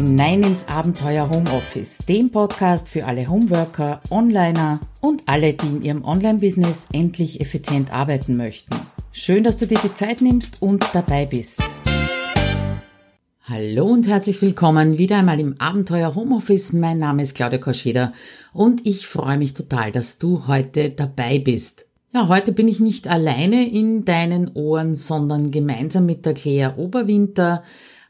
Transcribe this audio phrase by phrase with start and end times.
[0.00, 6.04] hinein ins Abenteuer Homeoffice, dem Podcast für alle Homeworker, Onliner und alle, die in ihrem
[6.06, 8.74] Online-Business endlich effizient arbeiten möchten.
[9.12, 11.60] Schön, dass du dir die Zeit nimmst und dabei bist.
[13.42, 16.72] Hallo und herzlich willkommen wieder einmal im Abenteuer Homeoffice.
[16.72, 18.14] Mein Name ist Claudia Korscheder
[18.54, 21.84] und ich freue mich total, dass du heute dabei bist.
[22.14, 27.64] Ja, heute bin ich nicht alleine in deinen Ohren, sondern gemeinsam mit der Claire Oberwinter.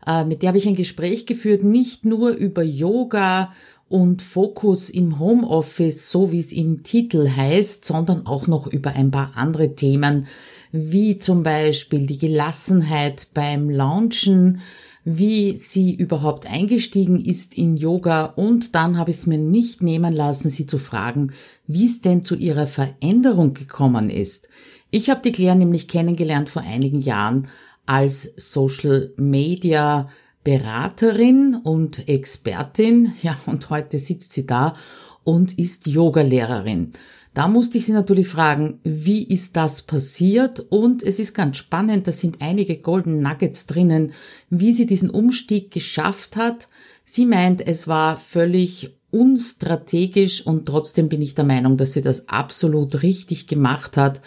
[0.07, 3.53] Äh, mit der habe ich ein Gespräch geführt, nicht nur über Yoga
[3.89, 9.11] und Fokus im Homeoffice, so wie es im Titel heißt, sondern auch noch über ein
[9.11, 10.29] paar andere Themen,
[10.71, 14.61] wie zum Beispiel die Gelassenheit beim Launchen,
[15.05, 20.13] wie sie überhaupt eingestiegen ist in Yoga und dann habe ich es mir nicht nehmen
[20.13, 21.33] lassen, sie zu fragen,
[21.67, 24.49] wie es denn zu ihrer Veränderung gekommen ist.
[24.91, 27.49] Ich habe die Claire nämlich kennengelernt vor einigen Jahren
[27.91, 30.09] als Social Media
[30.45, 33.15] Beraterin und Expertin.
[33.23, 34.77] Ja, und heute sitzt sie da
[35.25, 36.93] und ist Yogalehrerin.
[37.35, 40.61] Da musste ich sie natürlich fragen, wie ist das passiert?
[40.61, 44.13] Und es ist ganz spannend, da sind einige Golden Nuggets drinnen,
[44.51, 46.69] wie sie diesen Umstieg geschafft hat.
[47.05, 52.29] Sie meint, es war völlig unstrategisch und trotzdem bin ich der Meinung, dass sie das
[52.29, 54.21] absolut richtig gemacht hat.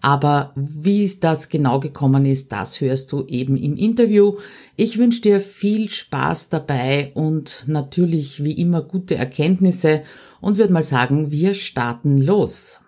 [0.00, 4.36] Aber wie das genau gekommen ist, das hörst du eben im Interview.
[4.76, 10.02] Ich wünsche dir viel Spaß dabei und natürlich wie immer gute Erkenntnisse
[10.40, 12.80] und würde mal sagen, wir starten los.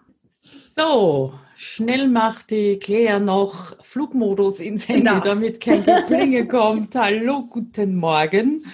[0.76, 5.20] So, schnell macht die Claire noch Flugmodus ins Handy, genau.
[5.20, 6.94] damit kein Geblinge kommt.
[6.94, 8.64] Hallo, guten Morgen.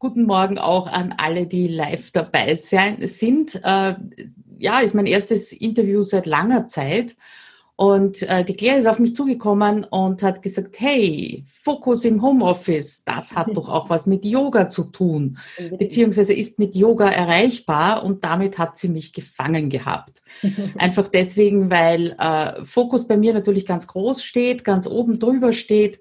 [0.00, 3.54] Guten Morgen auch an alle, die live dabei sein, sind.
[3.62, 3.94] Äh,
[4.58, 7.14] ja, ist mein erstes Interview seit langer Zeit.
[7.76, 13.02] Und äh, die Claire ist auf mich zugekommen und hat gesagt, hey, Fokus im Homeoffice,
[13.04, 15.38] das hat doch auch was mit Yoga zu tun,
[15.78, 20.22] beziehungsweise ist mit Yoga erreichbar und damit hat sie mich gefangen gehabt.
[20.78, 26.00] Einfach deswegen, weil äh, Fokus bei mir natürlich ganz groß steht, ganz oben drüber steht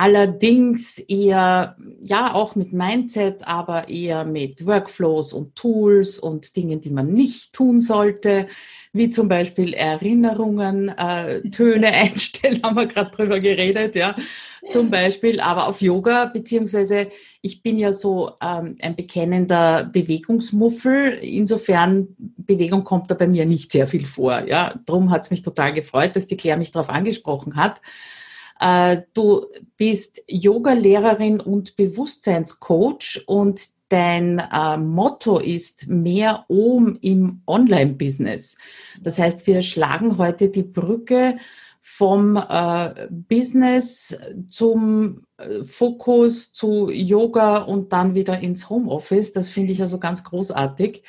[0.00, 6.90] Allerdings eher, ja, auch mit Mindset, aber eher mit Workflows und Tools und Dingen, die
[6.90, 8.46] man nicht tun sollte,
[8.92, 14.14] wie zum Beispiel Erinnerungen, äh, Töne einstellen, haben wir gerade drüber geredet, ja,
[14.70, 17.08] zum Beispiel, aber auf Yoga, beziehungsweise
[17.42, 21.18] ich bin ja so ähm, ein bekennender Bewegungsmuffel.
[21.22, 24.46] Insofern, Bewegung kommt da bei mir nicht sehr viel vor.
[24.46, 27.80] Ja, darum hat es mich total gefreut, dass die Claire mich darauf angesprochen hat.
[28.60, 29.46] Äh, du
[29.76, 38.56] bist Yoga-Lehrerin und Bewusstseinscoach und dein äh, Motto ist mehr Ohm im Online-Business.
[39.00, 41.36] Das heißt, wir schlagen heute die Brücke
[41.80, 44.18] vom äh, Business
[44.50, 45.24] zum
[45.64, 49.32] Fokus zu Yoga und dann wieder ins Homeoffice.
[49.32, 51.02] Das finde ich also ganz großartig.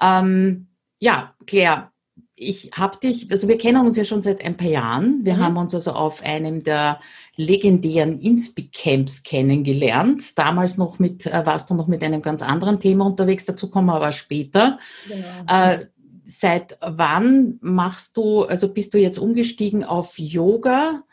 [0.00, 0.68] Ähm,
[0.98, 1.90] ja, Claire,
[2.38, 5.24] ich habe dich, also wir kennen uns ja schon seit ein paar Jahren.
[5.24, 5.38] Wir mhm.
[5.38, 7.00] haben uns also auf einem der
[7.34, 10.38] legendären Inspicamps kennengelernt.
[10.38, 13.86] Damals noch mit, äh, warst du noch mit einem ganz anderen Thema unterwegs, dazu kommen
[13.86, 14.78] wir aber später.
[15.08, 15.24] Genau.
[15.48, 15.86] Äh,
[16.26, 21.04] seit wann machst du, also bist du jetzt umgestiegen auf Yoga?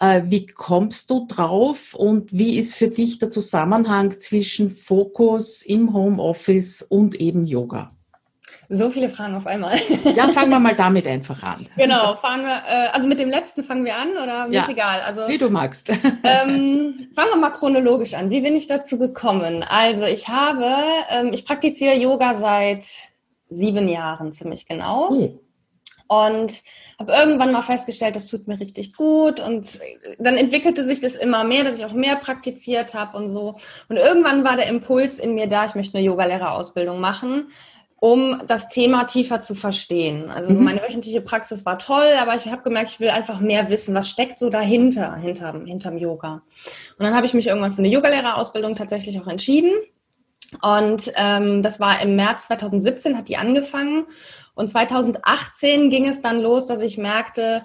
[0.00, 5.92] Äh, wie kommst du drauf und wie ist für dich der Zusammenhang zwischen Fokus im
[5.92, 7.94] Homeoffice und eben Yoga?
[8.74, 9.78] So viele Fragen auf einmal.
[10.16, 11.68] Ja, fangen wir mal damit einfach an.
[11.76, 15.02] Genau, fangen wir, äh, also mit dem letzten fangen wir an oder ja, ist egal.
[15.02, 15.90] Also, wie du magst.
[16.24, 18.30] Ähm, fangen wir mal chronologisch an.
[18.30, 19.64] Wie bin ich dazu gekommen?
[19.68, 20.66] Also ich habe,
[21.10, 22.84] ähm, ich praktiziere Yoga seit
[23.48, 25.10] sieben Jahren ziemlich genau.
[25.10, 25.40] Oh.
[26.06, 26.52] Und
[26.98, 29.40] habe irgendwann mal festgestellt, das tut mir richtig gut.
[29.40, 29.80] Und
[30.18, 33.56] dann entwickelte sich das immer mehr, dass ich auch mehr praktiziert habe und so.
[33.88, 37.48] Und irgendwann war der Impuls in mir da, ich möchte eine Yogalehrerausbildung machen
[38.02, 40.28] um das Thema tiefer zu verstehen.
[40.28, 40.64] Also mhm.
[40.64, 44.10] meine wöchentliche Praxis war toll, aber ich habe gemerkt, ich will einfach mehr wissen, was
[44.10, 46.42] steckt so dahinter, hinterm, hinterm Yoga.
[46.98, 49.70] Und dann habe ich mich irgendwann für eine Yogalehrerausbildung tatsächlich auch entschieden.
[50.60, 54.06] Und ähm, das war im März 2017, hat die angefangen.
[54.56, 57.62] Und 2018 ging es dann los, dass ich merkte,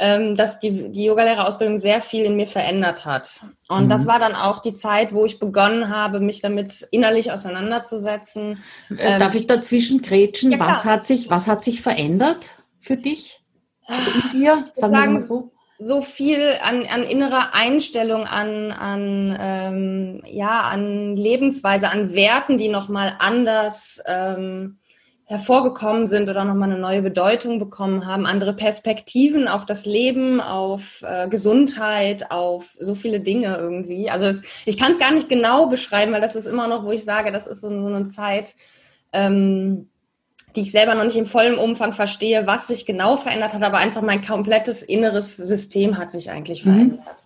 [0.00, 3.44] ähm, dass die, die Yogalehrerausbildung sehr viel in mir verändert hat.
[3.68, 3.88] Und mhm.
[3.90, 8.58] das war dann auch die Zeit, wo ich begonnen habe, mich damit innerlich auseinanderzusetzen.
[8.88, 10.52] Äh, darf ähm, ich dazwischen grätschen?
[10.52, 13.40] Ja, was, hat sich, was hat sich verändert für dich?
[13.88, 14.64] In dir?
[14.72, 15.52] Sagen wir mal so
[15.82, 22.68] so viel an, an innerer Einstellung, an, an, ähm, ja, an Lebensweise, an Werten, die
[22.68, 24.79] nochmal anders ähm,
[25.30, 31.02] hervorgekommen sind oder nochmal eine neue Bedeutung bekommen haben, andere Perspektiven auf das Leben, auf
[31.02, 34.10] äh, Gesundheit, auf so viele Dinge irgendwie.
[34.10, 36.90] Also es, ich kann es gar nicht genau beschreiben, weil das ist immer noch, wo
[36.90, 38.56] ich sage, das ist so, so eine Zeit,
[39.12, 39.88] ähm,
[40.56, 43.78] die ich selber noch nicht im vollen Umfang verstehe, was sich genau verändert hat, aber
[43.78, 46.72] einfach mein komplettes inneres System hat sich eigentlich mhm.
[46.72, 47.19] verändert.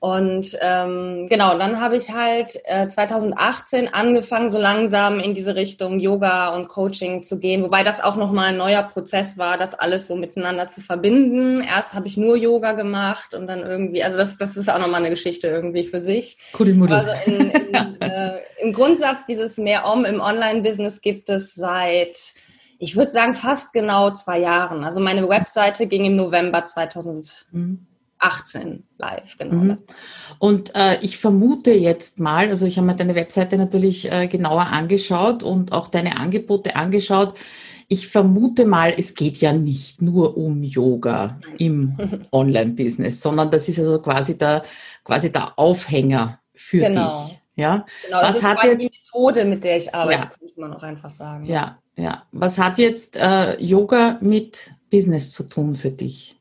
[0.00, 5.98] Und ähm, genau, dann habe ich halt äh, 2018 angefangen, so langsam in diese Richtung
[5.98, 10.06] Yoga und Coaching zu gehen, wobei das auch nochmal ein neuer Prozess war, das alles
[10.06, 11.62] so miteinander zu verbinden.
[11.62, 15.00] Erst habe ich nur Yoga gemacht und dann irgendwie, also das, das ist auch nochmal
[15.00, 16.38] eine Geschichte irgendwie für sich.
[16.52, 16.96] Kuddelmuddel.
[16.96, 22.34] Also in, in, äh, im Grundsatz dieses Mehr Om im Online-Business gibt es seit
[22.80, 24.84] ich würde sagen, fast genau zwei Jahren.
[24.84, 27.46] Also meine Webseite ging im November 2000.
[27.50, 27.87] Mhm.
[28.18, 29.54] 18 live, genau.
[29.54, 29.74] Mhm.
[30.38, 34.66] Und äh, ich vermute jetzt mal, also ich habe mir deine Webseite natürlich äh, genauer
[34.66, 37.34] angeschaut und auch deine Angebote angeschaut.
[37.88, 41.96] Ich vermute mal, es geht ja nicht nur um Yoga im
[42.32, 44.64] Online-Business, sondern das ist also quasi der,
[45.04, 47.28] quasi der Aufhänger für genau.
[47.28, 47.38] dich.
[47.56, 47.86] Ja?
[48.04, 50.30] Genau, das Was ist hat jetzt, die Methode, mit der ich arbeite, ja.
[50.38, 51.46] könnte man auch einfach sagen.
[51.46, 52.24] Ja, ja.
[52.32, 56.37] Was hat jetzt äh, Yoga mit Business zu tun für dich?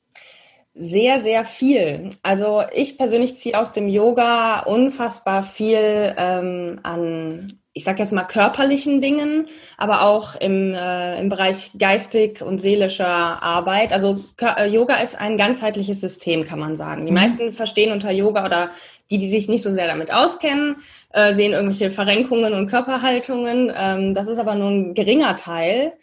[0.80, 2.12] Sehr, sehr viel.
[2.22, 8.24] Also ich persönlich ziehe aus dem Yoga unfassbar viel ähm, an, ich sage jetzt mal
[8.24, 9.48] körperlichen Dingen,
[9.78, 13.92] aber auch im, äh, im Bereich geistig und seelischer Arbeit.
[13.92, 17.08] Also äh, Yoga ist ein ganzheitliches System, kann man sagen.
[17.08, 17.18] Die mhm.
[17.18, 18.70] meisten verstehen unter Yoga oder
[19.10, 20.76] die, die sich nicht so sehr damit auskennen,
[21.12, 23.74] äh, sehen irgendwelche Verrenkungen und Körperhaltungen.
[23.76, 25.94] Ähm, das ist aber nur ein geringer Teil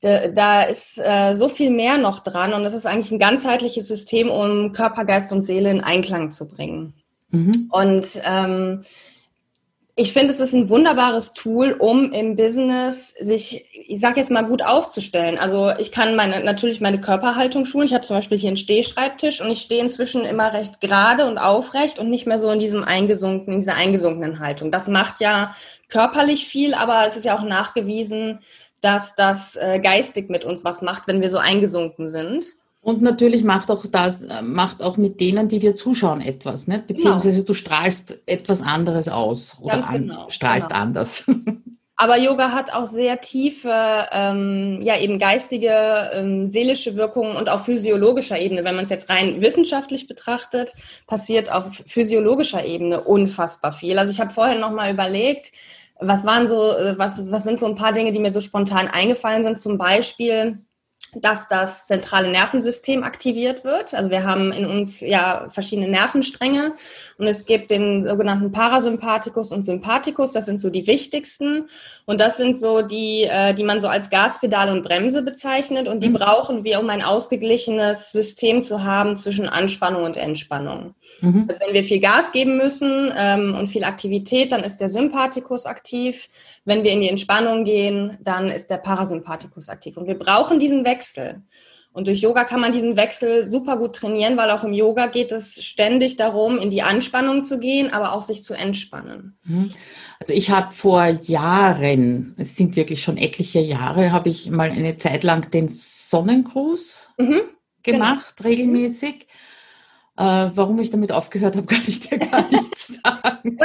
[0.00, 3.86] da, da ist äh, so viel mehr noch dran und es ist eigentlich ein ganzheitliches
[3.86, 6.94] System, um Körper, Geist und Seele in Einklang zu bringen.
[7.30, 7.68] Mhm.
[7.70, 8.84] Und ähm,
[9.96, 14.46] ich finde, es ist ein wunderbares Tool, um im Business sich, ich sage jetzt mal,
[14.46, 15.36] gut aufzustellen.
[15.36, 17.86] Also ich kann meine, natürlich meine Körperhaltung schulen.
[17.86, 21.36] Ich habe zum Beispiel hier einen Stehschreibtisch und ich stehe inzwischen immer recht gerade und
[21.36, 24.70] aufrecht und nicht mehr so in diesem eingesunkenen, in dieser eingesunkenen Haltung.
[24.70, 25.54] Das macht ja
[25.88, 28.38] körperlich viel, aber es ist ja auch nachgewiesen,
[28.80, 32.46] dass das äh, geistig mit uns was macht, wenn wir so eingesunken sind.
[32.82, 36.82] Und natürlich macht auch das, äh, macht auch mit denen, die dir zuschauen, etwas, ne?
[36.86, 37.46] Beziehungsweise genau.
[37.48, 40.80] du strahlst etwas anderes aus oder an, genau, strahlst genau.
[40.80, 41.24] anders.
[42.00, 47.66] Aber Yoga hat auch sehr tiefe, ähm, ja eben geistige, ähm, seelische Wirkungen und auf
[47.66, 48.64] physiologischer Ebene.
[48.64, 50.72] Wenn man es jetzt rein wissenschaftlich betrachtet,
[51.06, 53.98] passiert auf physiologischer Ebene unfassbar viel.
[53.98, 55.52] Also ich habe vorher noch mal überlegt,
[56.00, 58.88] was waren so, äh, was, was sind so ein paar Dinge, die mir so spontan
[58.88, 59.60] eingefallen sind?
[59.60, 60.58] Zum Beispiel,
[61.14, 63.94] dass das zentrale Nervensystem aktiviert wird.
[63.94, 66.74] Also wir haben in uns ja verschiedene Nervenstränge
[67.18, 70.32] und es gibt den sogenannten Parasympathikus und Sympathikus.
[70.32, 71.68] Das sind so die wichtigsten
[72.06, 76.02] und das sind so die, äh, die man so als Gaspedale und Bremse bezeichnet und
[76.02, 76.14] die mhm.
[76.14, 80.94] brauchen wir, um ein ausgeglichenes System zu haben zwischen Anspannung und Entspannung.
[81.20, 81.46] Mhm.
[81.48, 85.66] Also wenn wir viel Gas geben müssen ähm, und viel Aktivität, dann ist der Sympathikus
[85.66, 86.28] aktiv.
[86.64, 89.96] Wenn wir in die Entspannung gehen, dann ist der Parasympathikus aktiv.
[89.96, 91.42] Und wir brauchen diesen Wechsel.
[91.92, 95.32] Und durch Yoga kann man diesen Wechsel super gut trainieren, weil auch im Yoga geht
[95.32, 99.36] es ständig darum, in die Anspannung zu gehen, aber auch sich zu entspannen.
[99.44, 99.72] Mhm.
[100.20, 104.98] Also ich habe vor Jahren, es sind wirklich schon etliche Jahre, habe ich mal eine
[104.98, 107.40] Zeit lang den Sonnengruß mhm,
[107.82, 108.48] gemacht, genau.
[108.48, 109.26] regelmäßig.
[110.16, 113.56] Äh, warum ich damit aufgehört habe, kann ich dir gar nicht sagen.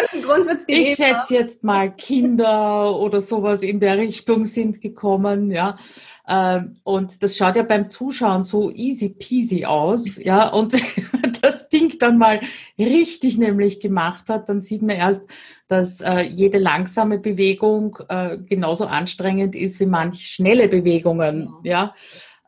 [0.67, 5.77] Ich schätze jetzt mal Kinder oder sowas in der Richtung sind gekommen, ja.
[6.27, 10.49] Ähm, und das schaut ja beim Zuschauen so easy peasy aus, ja.
[10.49, 10.73] Und
[11.41, 12.41] das Ding dann mal
[12.79, 15.23] richtig nämlich gemacht hat, dann sieht man erst,
[15.67, 21.93] dass äh, jede langsame Bewegung äh, genauso anstrengend ist wie manche schnelle Bewegungen, ja.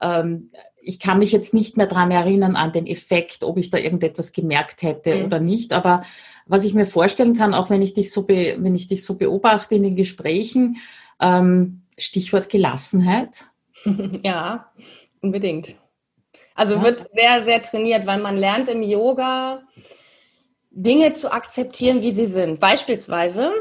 [0.01, 0.49] Ähm,
[0.87, 4.31] ich kann mich jetzt nicht mehr dran erinnern an den Effekt, ob ich da irgendetwas
[4.31, 5.25] gemerkt hätte mhm.
[5.25, 5.73] oder nicht.
[5.73, 6.03] Aber
[6.47, 9.15] was ich mir vorstellen kann, auch wenn ich dich so, be, wenn ich dich so
[9.15, 10.77] beobachte in den Gesprächen,
[11.21, 13.45] ähm, Stichwort Gelassenheit.
[14.23, 14.71] Ja,
[15.21, 15.75] unbedingt.
[16.55, 16.83] Also ja.
[16.83, 19.61] wird sehr, sehr trainiert, weil man lernt im Yoga
[20.71, 22.59] Dinge zu akzeptieren, wie sie sind.
[22.59, 23.51] Beispielsweise,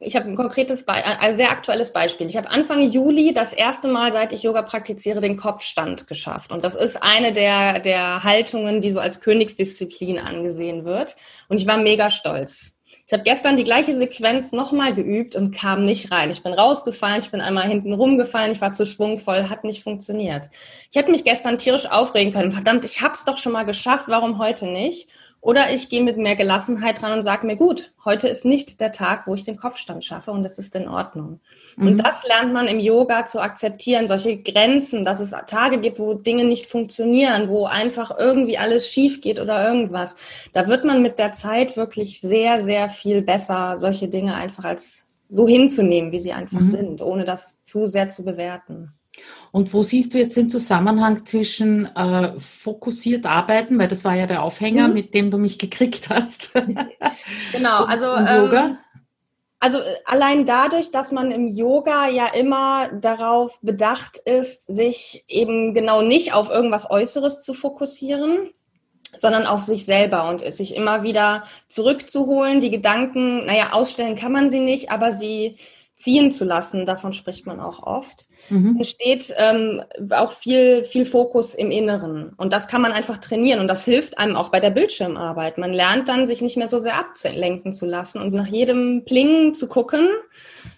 [0.00, 2.28] ich habe ein konkretes, Be ein sehr aktuelles Beispiel.
[2.28, 6.52] Ich habe Anfang Juli das erste Mal, seit ich Yoga praktiziere, den Kopfstand geschafft.
[6.52, 11.16] Und das ist eine der, der Haltungen, die so als Königsdisziplin angesehen wird.
[11.48, 12.76] Und ich war mega stolz.
[13.06, 16.30] Ich habe gestern die gleiche Sequenz nochmal geübt und kam nicht rein.
[16.30, 20.48] Ich bin rausgefallen, ich bin einmal hinten rumgefallen, ich war zu schwungvoll, hat nicht funktioniert.
[20.90, 22.52] Ich hätte mich gestern tierisch aufregen können.
[22.52, 25.08] Verdammt, ich hab's doch schon mal geschafft, warum heute nicht?
[25.40, 28.90] Oder ich gehe mit mehr Gelassenheit dran und sage mir, gut, heute ist nicht der
[28.90, 31.38] Tag, wo ich den Kopfstand schaffe und das ist in Ordnung.
[31.76, 31.86] Mhm.
[31.86, 36.14] Und das lernt man im Yoga zu akzeptieren, solche Grenzen, dass es Tage gibt, wo
[36.14, 40.16] Dinge nicht funktionieren, wo einfach irgendwie alles schief geht oder irgendwas.
[40.54, 45.04] Da wird man mit der Zeit wirklich sehr, sehr viel besser, solche Dinge einfach als
[45.28, 46.64] so hinzunehmen, wie sie einfach mhm.
[46.64, 48.97] sind, ohne das zu sehr zu bewerten.
[49.50, 54.26] Und wo siehst du jetzt den Zusammenhang zwischen äh, fokussiert arbeiten, weil das war ja
[54.26, 54.94] der Aufhänger, mhm.
[54.94, 56.52] mit dem du mich gekriegt hast.
[57.52, 58.66] genau, also und Yoga.
[58.66, 58.78] Ähm,
[59.60, 65.74] also äh, allein dadurch, dass man im Yoga ja immer darauf bedacht ist, sich eben
[65.74, 68.50] genau nicht auf irgendwas Äußeres zu fokussieren,
[69.16, 72.60] sondern auf sich selber und sich immer wieder zurückzuholen.
[72.60, 75.56] Die Gedanken, naja, ausstellen kann man sie nicht, aber sie
[75.98, 78.76] ziehen zu lassen, davon spricht man auch oft, mhm.
[78.76, 82.32] entsteht ähm, auch viel, viel Fokus im Inneren.
[82.36, 85.58] Und das kann man einfach trainieren und das hilft einem auch bei der Bildschirmarbeit.
[85.58, 89.54] Man lernt dann, sich nicht mehr so sehr ablenken zu lassen und nach jedem Plingen
[89.54, 90.08] zu gucken,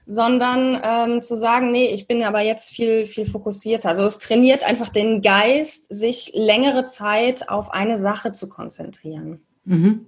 [0.07, 3.91] sondern ähm, zu sagen, nee, ich bin aber jetzt viel, viel fokussierter.
[3.91, 9.43] Also es trainiert einfach den Geist, sich längere Zeit auf eine Sache zu konzentrieren.
[9.65, 10.07] Mhm.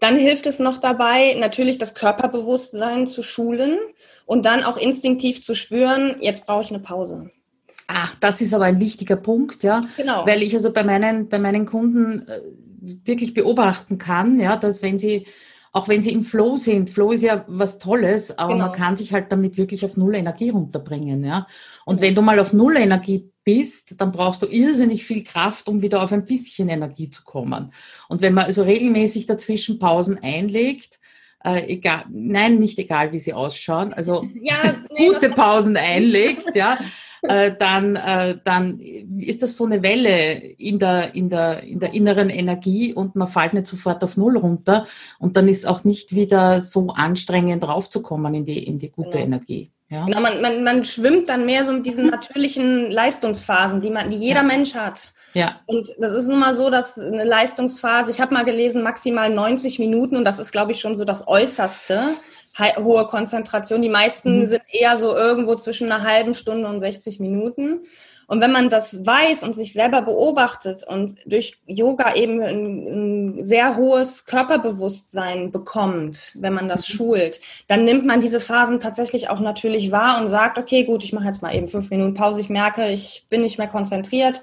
[0.00, 3.78] Dann hilft es noch dabei, natürlich das Körperbewusstsein zu schulen
[4.30, 7.32] und dann auch instinktiv zu spüren, jetzt brauche ich eine Pause.
[7.88, 9.80] Ach, das ist aber ein wichtiger Punkt, ja.
[9.96, 10.24] Genau.
[10.24, 12.40] Weil ich also bei meinen, bei meinen Kunden äh,
[13.04, 15.26] wirklich beobachten kann, ja, dass wenn sie,
[15.72, 18.66] auch wenn sie im Flow sind, Flow ist ja was Tolles, aber genau.
[18.66, 21.48] man kann sich halt damit wirklich auf Null Energie runterbringen, ja.
[21.84, 22.06] Und genau.
[22.06, 26.04] wenn du mal auf Null Energie bist, dann brauchst du irrsinnig viel Kraft, um wieder
[26.04, 27.72] auf ein bisschen Energie zu kommen.
[28.08, 30.99] Und wenn man also regelmäßig dazwischen Pausen einlegt,
[31.44, 36.78] äh, egal, nein, nicht egal, wie sie ausschauen, also ja, nee, gute Pausen einlegt, ja,
[37.22, 38.80] äh, dann, äh, dann
[39.18, 43.28] ist das so eine Welle in der, in, der, in der inneren Energie und man
[43.28, 44.86] fällt nicht sofort auf Null runter
[45.18, 49.24] und dann ist auch nicht wieder so anstrengend draufzukommen in die, in die gute genau.
[49.24, 49.70] Energie.
[49.90, 50.04] Ja.
[50.04, 54.16] Genau, man, man, man schwimmt dann mehr so mit diesen natürlichen Leistungsphasen, die man, die
[54.16, 54.46] jeder ja.
[54.46, 55.12] Mensch hat.
[55.32, 55.60] Ja.
[55.66, 59.78] Und das ist nun mal so, dass eine Leistungsphase, ich habe mal gelesen, maximal 90
[59.78, 62.14] Minuten und das ist, glaube ich, schon so das Äußerste,
[62.78, 63.80] hohe Konzentration.
[63.80, 64.48] Die meisten mhm.
[64.48, 67.80] sind eher so irgendwo zwischen einer halben Stunde und 60 Minuten.
[68.26, 72.86] Und wenn man das weiß und sich selber beobachtet und durch Yoga eben ein,
[73.38, 76.92] ein sehr hohes Körperbewusstsein bekommt, wenn man das mhm.
[76.92, 81.12] schult, dann nimmt man diese Phasen tatsächlich auch natürlich wahr und sagt, okay, gut, ich
[81.12, 84.42] mache jetzt mal eben fünf Minuten Pause, ich merke, ich bin nicht mehr konzentriert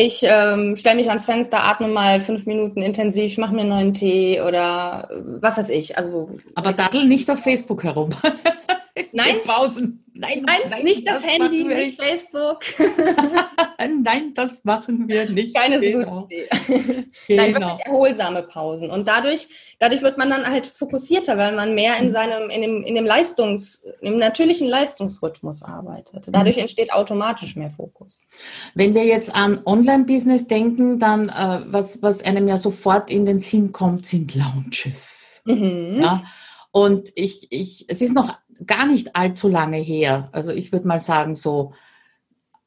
[0.00, 3.94] ich ähm, stelle mich ans Fenster, atme mal fünf Minuten intensiv, mache mir einen neuen
[3.94, 5.08] Tee oder
[5.40, 5.98] was weiß ich.
[5.98, 8.10] Also, Aber daddel nicht auf Facebook herum.
[9.12, 9.40] Nein.
[9.44, 10.04] Pausen.
[10.12, 12.58] Nein, nein, nein nicht das, das Handy, nicht Facebook.
[13.78, 15.54] nein, das machen wir nicht.
[15.54, 16.22] Keine genau.
[16.22, 16.48] gute Idee.
[17.26, 17.42] Genau.
[17.42, 18.90] Nein, wirklich erholsame Pausen.
[18.90, 22.12] Und dadurch, dadurch wird man dann halt fokussierter, weil man mehr in mhm.
[22.12, 26.28] seinem, in dem, in dem Leistungs, im natürlichen Leistungsrhythmus arbeitet.
[26.30, 26.62] Dadurch mhm.
[26.62, 28.26] entsteht automatisch mehr Fokus.
[28.74, 33.38] Wenn wir jetzt an Online-Business denken, dann äh, was, was einem ja sofort in den
[33.38, 35.42] Sinn kommt, sind Lounges.
[35.44, 36.00] Mhm.
[36.00, 36.24] Ja.
[36.72, 40.28] Und ich, ich, es ist noch gar nicht allzu lange her.
[40.32, 41.72] Also ich würde mal sagen, so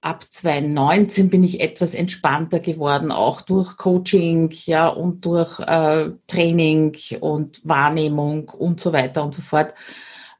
[0.01, 6.97] ab 2019 bin ich etwas entspannter geworden, auch durch Coaching, ja, und durch äh, Training
[7.21, 9.73] und Wahrnehmung und so weiter und so fort.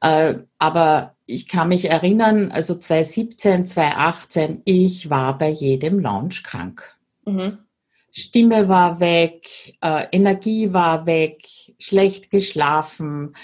[0.02, 6.94] Äh, aber ich kann mich erinnern, also 2017, 2018, ich war bei jedem Launch krank.
[7.24, 7.58] Mhm.
[8.10, 13.34] Stimme war weg, äh, Energie war weg, schlecht geschlafen,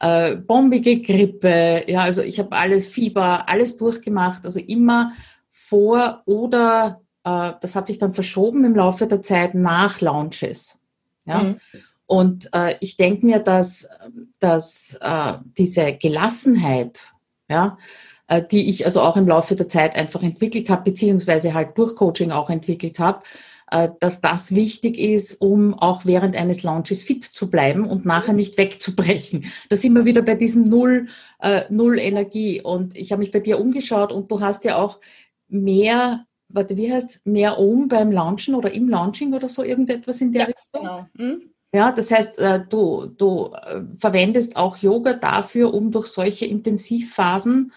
[0.00, 5.12] äh, bombige Grippe, ja, also ich habe alles Fieber, alles durchgemacht, also immer
[5.50, 10.78] vor oder äh, das hat sich dann verschoben im Laufe der Zeit nach Launches.
[11.26, 11.42] Ja.
[11.42, 11.60] Mhm.
[12.06, 13.88] Und äh, ich denke mir, dass,
[14.40, 17.12] dass äh, diese Gelassenheit,
[17.48, 17.78] ja,
[18.26, 21.94] äh, die ich also auch im Laufe der Zeit einfach entwickelt habe, beziehungsweise halt durch
[21.94, 23.22] Coaching auch entwickelt habe,
[23.70, 28.58] dass das wichtig ist, um auch während eines Launches fit zu bleiben und nachher nicht
[28.58, 29.46] wegzubrechen.
[29.68, 31.06] Da sind wir wieder bei diesem Null,
[31.38, 32.60] äh, Null Energie.
[32.60, 34.98] Und ich habe mich bei dir umgeschaut und du hast ja auch
[35.48, 40.32] mehr, warte, wie heißt mehr um beim Launchen oder im Launching oder so irgendetwas in
[40.32, 40.82] der ja, Richtung?
[40.82, 41.06] Genau.
[41.16, 41.42] Hm?
[41.72, 47.72] Ja, das heißt, äh, du, du äh, verwendest auch Yoga dafür, um durch solche Intensivphasen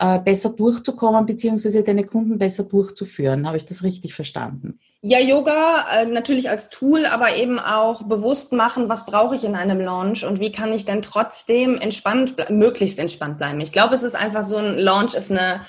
[0.00, 3.46] äh, besser durchzukommen, beziehungsweise deine Kunden besser durchzuführen.
[3.46, 4.80] Habe ich das richtig verstanden?
[5.08, 9.54] Ja, Yoga äh, natürlich als Tool, aber eben auch bewusst machen, was brauche ich in
[9.54, 13.58] einem Launch und wie kann ich denn trotzdem entspannt, möglichst entspannt bleiben.
[13.62, 15.62] Ich glaube, es ist einfach so ein Launch ist eine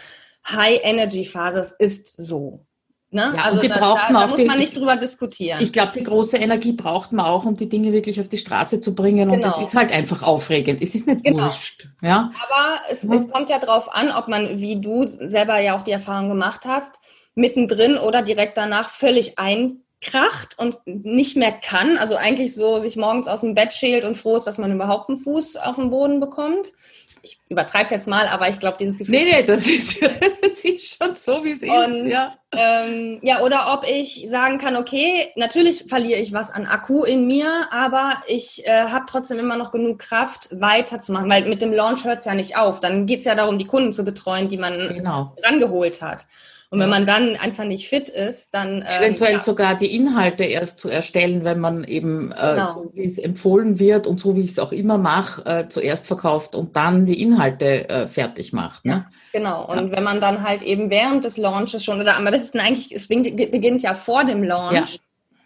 [0.46, 1.60] High-Energy-Phase.
[1.60, 2.66] Es ist so.
[3.12, 3.34] Ne?
[3.38, 5.60] Ja, also die da, braucht da, man da muss die, man nicht drüber diskutieren.
[5.62, 8.82] Ich glaube, die große Energie braucht man auch, um die Dinge wirklich auf die Straße
[8.82, 9.30] zu bringen.
[9.30, 9.56] Und genau.
[9.56, 10.84] das ist halt einfach aufregend.
[10.84, 11.46] Es ist nicht genau.
[11.46, 11.88] wurscht.
[12.02, 12.34] Ja?
[12.44, 13.14] Aber es, ja.
[13.14, 16.66] es kommt ja darauf an, ob man, wie du selber ja auch die Erfahrung gemacht
[16.68, 17.00] hast,
[17.40, 21.98] mittendrin oder direkt danach völlig einkracht und nicht mehr kann.
[21.98, 25.10] Also eigentlich so sich morgens aus dem Bett schält und froh ist, dass man überhaupt
[25.10, 26.72] einen Fuß auf den Boden bekommt
[27.22, 29.16] ich übertreibe es jetzt mal, aber ich glaube, dieses Gefühl.
[29.16, 30.02] Nee, nee, das ist,
[30.42, 32.12] das ist schon so, wie es ist.
[32.12, 32.32] Ja.
[32.52, 37.28] Ähm, ja, oder ob ich sagen kann, okay, natürlich verliere ich was an Akku in
[37.28, 42.06] mir, aber ich äh, habe trotzdem immer noch genug Kraft, weiterzumachen, weil mit dem Launch
[42.06, 42.80] hört es ja nicht auf.
[42.80, 45.36] Dann geht es ja darum, die Kunden zu betreuen, die man genau.
[45.44, 46.26] rangeholt hat.
[46.72, 48.86] Und wenn man dann einfach nicht fit ist, dann.
[48.88, 49.40] Ähm, Eventuell ja.
[49.40, 52.74] sogar die Inhalte erst zu erstellen, wenn man eben, äh, genau.
[52.74, 56.06] so wie es empfohlen wird und so wie ich es auch immer mache, äh, zuerst
[56.06, 58.86] verkauft und dann die Inhalte äh, fertig macht.
[58.86, 58.92] Ne?
[58.92, 59.66] Ja, genau.
[59.66, 59.96] Und ja.
[59.96, 63.82] wenn man dann halt eben während des Launches schon, oder am besten eigentlich, es beginnt
[63.82, 65.00] ja vor dem Launch,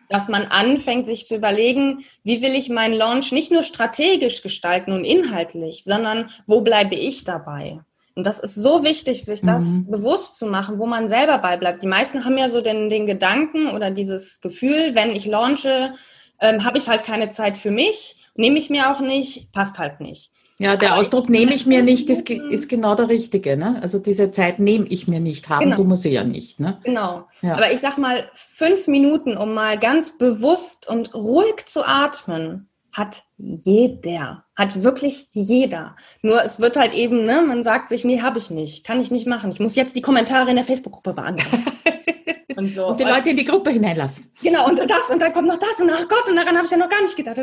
[0.09, 4.91] dass man anfängt, sich zu überlegen, wie will ich meinen Launch nicht nur strategisch gestalten
[4.91, 7.79] und inhaltlich, sondern wo bleibe ich dabei?
[8.15, 9.89] Und das ist so wichtig, sich das mhm.
[9.89, 11.82] bewusst zu machen, wo man selber bei bleibt.
[11.82, 15.96] Die meisten haben ja so den, den Gedanken oder dieses Gefühl, wenn ich launche,
[16.39, 20.00] ähm, habe ich halt keine Zeit für mich, nehme ich mir auch nicht, passt halt
[20.00, 20.32] nicht.
[20.60, 23.58] Ja, der Aber Ausdruck nehme ich mir nicht ist, ist genau der richtige.
[23.58, 23.79] Ne?
[23.82, 25.77] Also diese Zeit nehme ich mir nicht, haben genau.
[25.77, 26.60] du musst sie ja nicht.
[26.60, 26.79] Ne?
[26.84, 27.27] Genau.
[27.41, 27.55] Ja.
[27.55, 33.23] Aber ich sag mal, fünf Minuten, um mal ganz bewusst und ruhig zu atmen, hat
[33.38, 35.95] jeder, hat wirklich jeder.
[36.21, 39.09] Nur es wird halt eben, ne, man sagt sich, nee, habe ich nicht, kann ich
[39.09, 39.51] nicht machen.
[39.51, 41.65] Ich muss jetzt die Kommentare in der Facebook-Gruppe beantworten.
[42.55, 42.88] und, so.
[42.88, 44.31] und die Leute in die Gruppe hineinlassen.
[44.41, 46.71] Genau, und das, und dann kommt noch das, und ach Gott, und daran habe ich
[46.71, 47.38] ja noch gar nicht gedacht.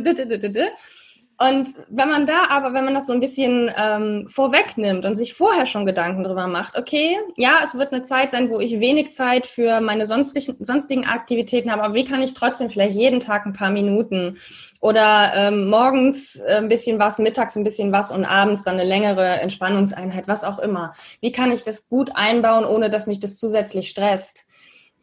[1.43, 5.33] Und wenn man da aber, wenn man das so ein bisschen ähm, vorwegnimmt und sich
[5.33, 9.15] vorher schon Gedanken drüber macht, okay, ja, es wird eine Zeit sein, wo ich wenig
[9.15, 13.47] Zeit für meine sonstigen, sonstigen Aktivitäten habe, aber wie kann ich trotzdem vielleicht jeden Tag
[13.47, 14.37] ein paar Minuten
[14.81, 18.89] oder ähm, morgens äh, ein bisschen was, mittags ein bisschen was und abends dann eine
[18.89, 20.93] längere Entspannungseinheit, was auch immer.
[21.21, 24.47] Wie kann ich das gut einbauen, ohne dass mich das zusätzlich stresst?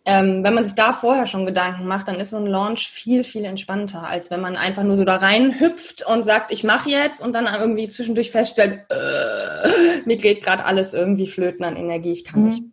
[0.08, 3.26] ähm, wenn man sich da vorher schon Gedanken macht, dann ist so ein Launch viel,
[3.26, 7.22] viel entspannter, als wenn man einfach nur so da reinhüpft und sagt, ich mache jetzt
[7.22, 12.24] und dann irgendwie zwischendurch feststellt, äh, mir geht gerade alles irgendwie flöten an Energie, ich
[12.24, 12.48] kann mhm.
[12.48, 12.64] nicht.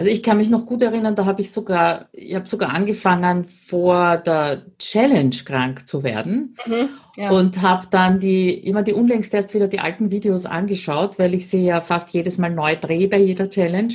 [0.00, 3.44] Also ich kann mich noch gut erinnern, da habe ich sogar, ich habe sogar angefangen,
[3.44, 7.28] vor der Challenge krank zu werden mhm, ja.
[7.28, 11.50] und habe dann die immer die unlängst erst wieder die alten Videos angeschaut, weil ich
[11.50, 13.92] sie ja fast jedes Mal neu drehe bei jeder Challenge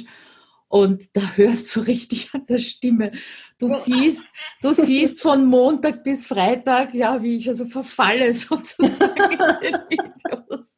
[0.68, 3.12] und da hörst du richtig an der Stimme.
[3.58, 4.26] Du siehst,
[4.62, 10.78] du siehst von Montag bis Freitag, ja, wie ich also verfalle sozusagen in den Videos.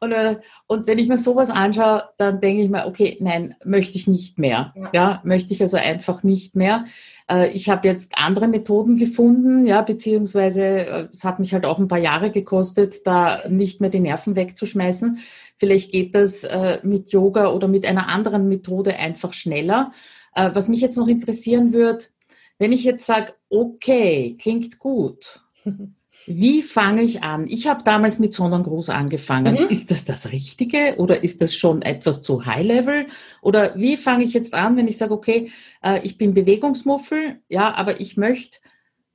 [0.00, 0.36] Und, äh,
[0.66, 4.38] und wenn ich mir sowas anschaue, dann denke ich mir, okay, nein, möchte ich nicht
[4.38, 4.72] mehr.
[4.74, 6.86] Ja, ja möchte ich also einfach nicht mehr.
[7.30, 11.78] Äh, ich habe jetzt andere Methoden gefunden, ja, beziehungsweise äh, es hat mich halt auch
[11.78, 15.18] ein paar Jahre gekostet, da nicht mehr die Nerven wegzuschmeißen.
[15.58, 16.48] Vielleicht geht das
[16.82, 19.92] mit Yoga oder mit einer anderen Methode einfach schneller.
[20.34, 22.10] Was mich jetzt noch interessieren wird,
[22.58, 25.42] wenn ich jetzt sage, okay, klingt gut.
[26.26, 27.46] Wie fange ich an?
[27.46, 29.54] Ich habe damals mit Sonnengruß angefangen.
[29.54, 29.68] Mhm.
[29.68, 33.06] Ist das das Richtige oder ist das schon etwas zu High Level?
[33.42, 35.50] Oder wie fange ich jetzt an, wenn ich sage, okay,
[35.82, 38.58] äh, ich bin Bewegungsmuffel, ja, aber ich möchte,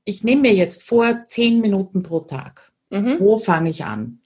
[0.03, 2.71] ich nehme mir jetzt vor zehn Minuten pro Tag.
[2.89, 3.17] Mhm.
[3.19, 4.19] Wo fange ich an?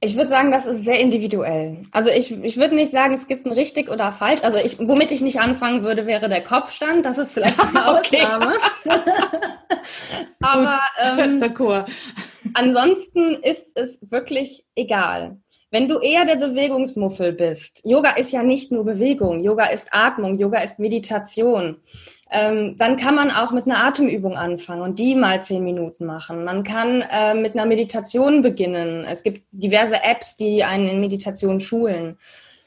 [0.00, 1.82] Ich würde sagen, das ist sehr individuell.
[1.90, 4.42] Also ich, ich würde nicht sagen, es gibt ein richtig oder falsch.
[4.44, 7.04] Also ich, womit ich nicht anfangen würde, wäre der Kopfstand.
[7.04, 8.54] Das ist vielleicht eine Ausnahme.
[10.40, 11.42] Aber ähm,
[12.54, 15.40] ansonsten ist es wirklich egal.
[15.70, 20.38] Wenn du eher der Bewegungsmuffel bist, Yoga ist ja nicht nur Bewegung, Yoga ist Atmung,
[20.38, 21.76] Yoga ist Meditation
[22.30, 26.44] ähm, dann kann man auch mit einer Atemübung anfangen und die mal zehn Minuten machen.
[26.44, 29.04] Man kann äh, mit einer Meditation beginnen.
[29.04, 32.18] Es gibt diverse Apps, die einen in Meditation schulen.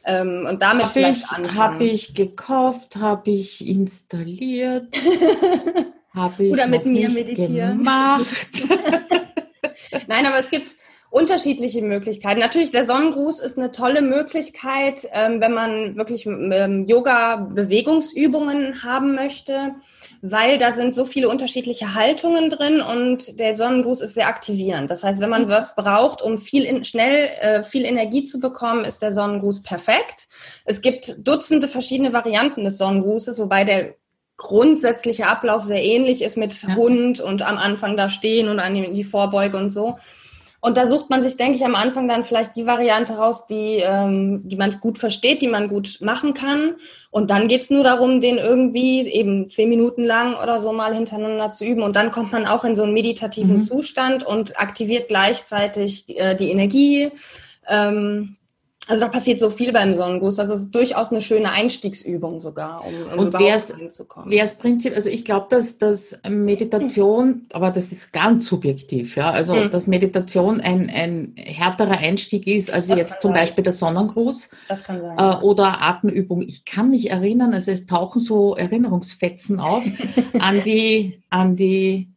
[0.03, 1.55] Ähm, und damit hab vielleicht ich, anfangen.
[1.55, 4.87] Habe ich gekauft, habe ich installiert,
[6.15, 7.77] habe ich Oder mit mir meditieren.
[7.77, 8.63] gemacht.
[10.07, 10.75] Nein, aber es gibt
[11.11, 12.39] unterschiedliche Möglichkeiten.
[12.39, 19.75] Natürlich, der Sonnengruß ist eine tolle Möglichkeit, ähm, wenn man wirklich ähm, Yoga-Bewegungsübungen haben möchte,
[20.21, 24.89] weil da sind so viele unterschiedliche Haltungen drin und der Sonnengruß ist sehr aktivierend.
[24.89, 28.85] Das heißt, wenn man was braucht, um viel in, schnell äh, viel Energie zu bekommen,
[28.85, 30.29] ist der Sonnengruß perfekt.
[30.63, 33.95] Es gibt Dutzende verschiedene Varianten des Sonnengrußes, wobei der
[34.37, 36.75] grundsätzliche Ablauf sehr ähnlich ist mit ja.
[36.75, 39.97] Hund und am Anfang da stehen und an die Vorbeuge und so.
[40.63, 43.81] Und da sucht man sich, denke ich, am Anfang dann vielleicht die Variante raus, die,
[43.83, 46.75] ähm, die man gut versteht, die man gut machen kann.
[47.09, 51.49] Und dann geht's nur darum, den irgendwie eben zehn Minuten lang oder so mal hintereinander
[51.49, 51.81] zu üben.
[51.81, 53.61] Und dann kommt man auch in so einen meditativen mhm.
[53.61, 57.09] Zustand und aktiviert gleichzeitig äh, die Energie.
[57.67, 58.35] Ähm,
[58.91, 60.35] also da passiert so viel beim Sonnengruß.
[60.35, 64.29] Das ist durchaus eine schöne Einstiegsübung sogar, um, um und überhaupt reinzukommen.
[64.29, 67.45] Wer Prinzip, also ich glaube, dass, dass Meditation, mhm.
[67.53, 69.31] aber das ist ganz subjektiv, ja.
[69.31, 69.71] Also mhm.
[69.71, 73.41] dass Meditation ein, ein härterer Einstieg ist, als das jetzt zum sein.
[73.41, 74.49] Beispiel der Sonnengruß.
[74.67, 75.17] Das kann sein.
[75.17, 76.41] Äh, oder Atemübung.
[76.41, 79.83] Ich kann mich erinnern, also es tauchen so Erinnerungsfetzen auf
[80.37, 82.10] an die, an die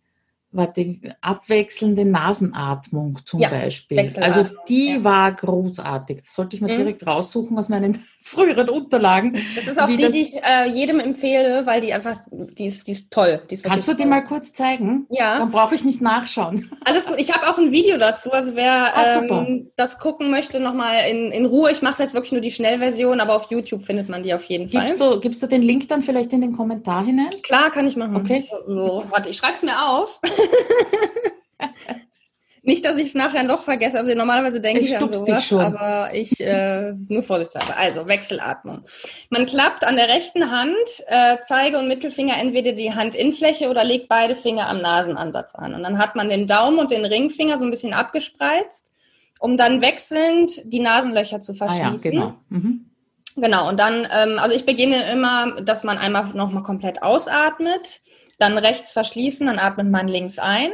[0.54, 3.98] warte, abwechselnde Nasenatmung zum ja, Beispiel.
[3.98, 6.18] Also die war großartig.
[6.18, 6.78] Das sollte ich mal mhm.
[6.78, 9.38] direkt raussuchen aus meinen früheren Unterlagen.
[9.54, 12.86] Das ist auch die, das, die ich äh, jedem empfehle, weil die einfach, die ist,
[12.86, 13.42] die ist toll.
[13.50, 15.06] Die ist kannst du die mal kurz zeigen?
[15.10, 15.38] Ja.
[15.38, 16.70] Dann brauche ich nicht nachschauen.
[16.86, 17.16] Alles gut.
[17.18, 18.32] Ich habe auch ein Video dazu.
[18.32, 21.70] Also wer ah, ähm, das gucken möchte, nochmal in, in Ruhe.
[21.70, 24.70] Ich mache jetzt wirklich nur die Schnellversion, aber auf YouTube findet man die auf jeden
[24.70, 24.86] Fall.
[24.86, 27.30] Gibst du, gibst du den Link dann vielleicht in den Kommentar hinein?
[27.42, 28.16] Klar, kann ich machen.
[28.16, 28.48] Okay.
[28.66, 30.18] So, warte, ich schreibe es mir auf.
[32.66, 33.98] Nicht, dass ich es nachher noch vergesse.
[33.98, 37.76] Also normalerweise denke ich, ich an sowas, aber ich äh, nur vorsichtshalber.
[37.76, 38.84] Also Wechselatmung.
[39.28, 40.74] Man klappt an der rechten Hand
[41.06, 45.74] äh, Zeige und Mittelfinger entweder die Handinnenfläche oder legt beide Finger am Nasenansatz an.
[45.74, 48.90] Und dann hat man den Daumen und den Ringfinger so ein bisschen abgespreizt,
[49.40, 51.86] um dann wechselnd die Nasenlöcher zu verschließen.
[51.86, 52.34] Ah ja, genau.
[52.48, 52.86] Mhm.
[53.36, 58.00] Genau, und dann, ähm, also ich beginne immer, dass man einmal nochmal komplett ausatmet,
[58.38, 60.70] dann rechts verschließen, dann atmet man links ein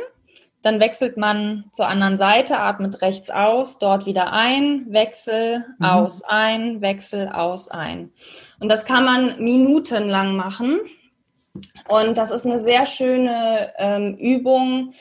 [0.63, 5.87] dann wechselt man zur anderen Seite, atmet rechts aus, dort wieder ein, Wechsel, mhm.
[5.87, 8.13] aus, ein, Wechsel, aus, ein.
[8.59, 10.81] Und das kann man minutenlang machen.
[11.89, 14.93] Und das ist eine sehr schöne ähm, Übung,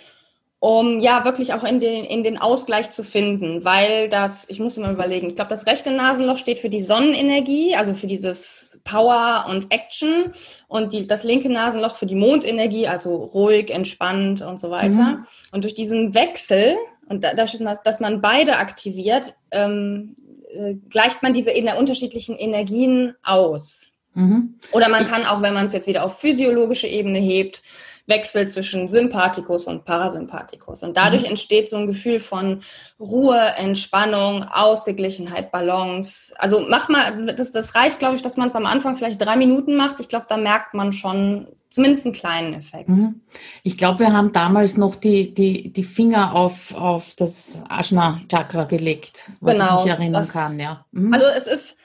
[0.60, 4.78] um ja wirklich auch in den, in den Ausgleich zu finden, weil das, ich muss
[4.78, 9.45] immer überlegen, ich glaube, das rechte Nasenloch steht für die Sonnenenergie, also für dieses Power
[9.50, 10.34] und Action
[10.69, 15.17] und die, das linke Nasenloch für die Mondenergie, also ruhig, entspannt und so weiter.
[15.17, 15.25] Mhm.
[15.51, 16.77] Und durch diesen Wechsel
[17.08, 20.15] und da, dass man beide aktiviert, ähm,
[20.53, 23.88] äh, gleicht man diese unterschiedlichen Energien aus.
[24.13, 24.60] Mhm.
[24.71, 27.63] Oder man kann auch, wenn man es jetzt wieder auf physiologische Ebene hebt,
[28.10, 30.84] Wechsel zwischen Sympathikus und Parasympathikus.
[30.84, 31.30] Und dadurch mhm.
[31.30, 32.63] entsteht so ein Gefühl von
[33.00, 36.34] Ruhe, Entspannung, Ausgeglichenheit, Balance.
[36.38, 39.38] Also mach mal, das, das reicht, glaube ich, dass man es am Anfang vielleicht drei
[39.38, 40.00] Minuten macht.
[40.00, 42.89] Ich glaube, da merkt man schon zumindest einen kleinen Effekt.
[42.89, 43.22] Mhm.
[43.63, 49.32] Ich glaube, wir haben damals noch die, die, die Finger auf, auf das Ajna-Chakra gelegt,
[49.39, 50.60] was genau, ich mich erinnern das, kann.
[50.60, 50.86] Ja.
[50.91, 51.13] Mhm.
[51.13, 51.76] Also es ist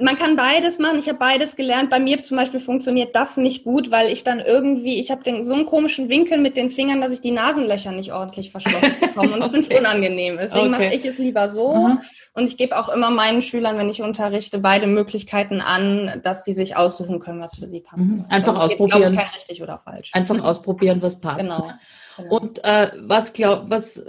[0.00, 0.98] man kann beides machen.
[0.98, 1.90] Ich habe beides gelernt.
[1.90, 5.54] Bei mir zum Beispiel funktioniert das nicht gut, weil ich dann irgendwie, ich habe so
[5.54, 9.34] einen komischen Winkel mit den Fingern, dass ich die Nasenlöcher nicht ordentlich verschlossen bekomme.
[9.34, 10.38] Und ich finde es unangenehm.
[10.40, 10.86] Deswegen okay.
[10.86, 11.74] mache ich es lieber so.
[11.74, 11.98] Mhm.
[12.34, 16.52] Und ich gebe auch immer meinen Schülern, wenn ich unterrichte, beide Möglichkeiten an, dass sie
[16.52, 18.04] sich aussuchen können, was für sie passt.
[18.04, 18.24] Mhm.
[18.28, 19.12] Einfach also ausprobieren.
[19.12, 20.10] Geht, kein richtig oder falsch.
[20.14, 21.40] Einfach ausprobieren, was passt.
[21.40, 21.70] Genau.
[22.16, 22.36] genau.
[22.36, 24.02] Und äh, was glaub, was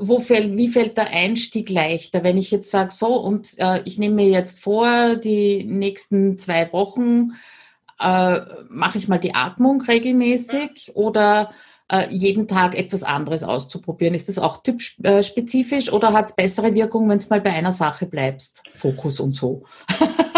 [0.00, 3.98] wo fällt, wie fällt der Einstieg leichter, wenn ich jetzt sage, so, und äh, ich
[3.98, 7.32] nehme mir jetzt vor, die nächsten zwei Wochen
[8.00, 11.50] äh, mache ich mal die Atmung regelmäßig oder
[11.92, 14.14] äh, jeden Tag etwas anderes auszuprobieren.
[14.14, 18.06] Ist das auch typspezifisch oder hat es bessere Wirkung, wenn es mal bei einer Sache
[18.06, 18.62] bleibst?
[18.74, 19.64] Fokus und so.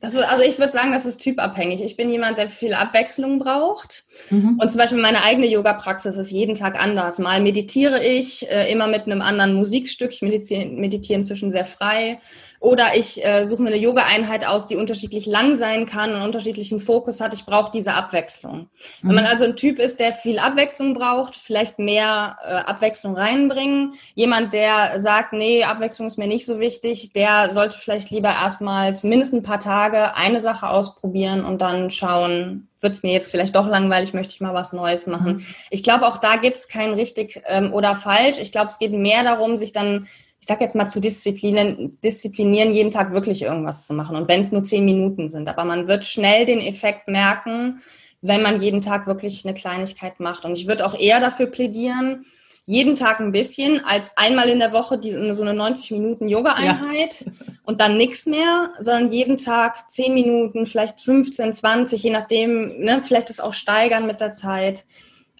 [0.00, 1.82] Ist, also ich würde sagen, das ist typabhängig.
[1.82, 4.04] Ich bin jemand, der viel Abwechslung braucht.
[4.30, 4.58] Mhm.
[4.60, 7.18] Und zum Beispiel meine eigene Yoga-Praxis ist jeden Tag anders.
[7.18, 10.12] Mal meditiere ich äh, immer mit einem anderen Musikstück.
[10.12, 12.18] Ich meditiere, meditiere inzwischen sehr frei.
[12.62, 16.78] Oder ich äh, suche mir eine Yoga-Einheit aus, die unterschiedlich lang sein kann und unterschiedlichen
[16.78, 17.34] Fokus hat.
[17.34, 18.68] Ich brauche diese Abwechslung.
[19.02, 19.08] Mhm.
[19.08, 23.94] Wenn man also ein Typ ist, der viel Abwechslung braucht, vielleicht mehr äh, Abwechslung reinbringen.
[24.14, 28.94] Jemand, der sagt, nee, Abwechslung ist mir nicht so wichtig, der sollte vielleicht lieber erstmal
[28.94, 33.56] zumindest ein paar Tage eine Sache ausprobieren und dann schauen, wird es mir jetzt vielleicht
[33.56, 35.38] doch langweilig, möchte ich mal was Neues machen.
[35.38, 35.46] Mhm.
[35.70, 38.38] Ich glaube, auch da gibt es kein richtig ähm, oder falsch.
[38.38, 40.06] Ich glaube, es geht mehr darum, sich dann
[40.42, 44.16] ich sag jetzt mal, zu disziplinieren, disziplinieren, jeden Tag wirklich irgendwas zu machen.
[44.16, 45.48] Und wenn es nur zehn Minuten sind.
[45.48, 47.80] Aber man wird schnell den Effekt merken,
[48.22, 50.44] wenn man jeden Tag wirklich eine Kleinigkeit macht.
[50.44, 52.26] Und ich würde auch eher dafür plädieren,
[52.64, 57.20] jeden Tag ein bisschen, als einmal in der Woche die, so eine 90 Minuten Yoga-Einheit
[57.20, 57.32] ja.
[57.64, 63.00] und dann nichts mehr, sondern jeden Tag 10 Minuten, vielleicht 15, 20, je nachdem, ne,
[63.04, 64.86] vielleicht das auch steigern mit der Zeit,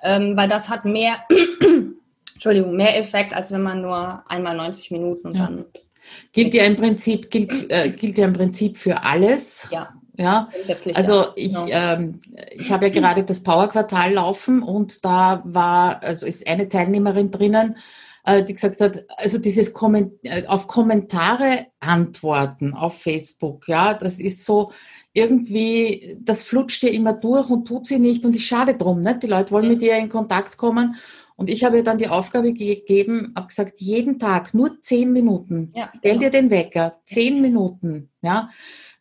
[0.00, 1.16] ähm, weil das hat mehr
[2.42, 5.46] Entschuldigung, mehr Effekt, als wenn man nur einmal 90 Minuten ja.
[5.46, 5.64] dann.
[6.32, 9.68] Gilt ja im Prinzip, gilt, äh, gilt ja im Prinzip für alles.
[9.70, 9.90] Ja.
[10.18, 10.48] Ja,
[10.94, 11.68] also ich, genau.
[11.70, 17.30] ähm, ich habe ja gerade das Power-Quartal laufen und da war, also ist eine Teilnehmerin
[17.30, 17.78] drinnen,
[18.26, 24.18] äh, die gesagt hat, also dieses Komment äh, auf Kommentare antworten auf Facebook, ja, das
[24.18, 24.70] ist so
[25.14, 29.18] irgendwie, das flutscht dir immer durch und tut sie nicht und ist schade drum, ne?
[29.18, 30.96] Die Leute wollen mit dir in Kontakt kommen
[31.36, 35.72] und ich habe ihr dann die Aufgabe gegeben, habe gesagt, jeden Tag nur zehn Minuten.
[35.74, 36.24] Ja, Stell genau.
[36.24, 38.48] dir den Wecker, zehn Minuten, ja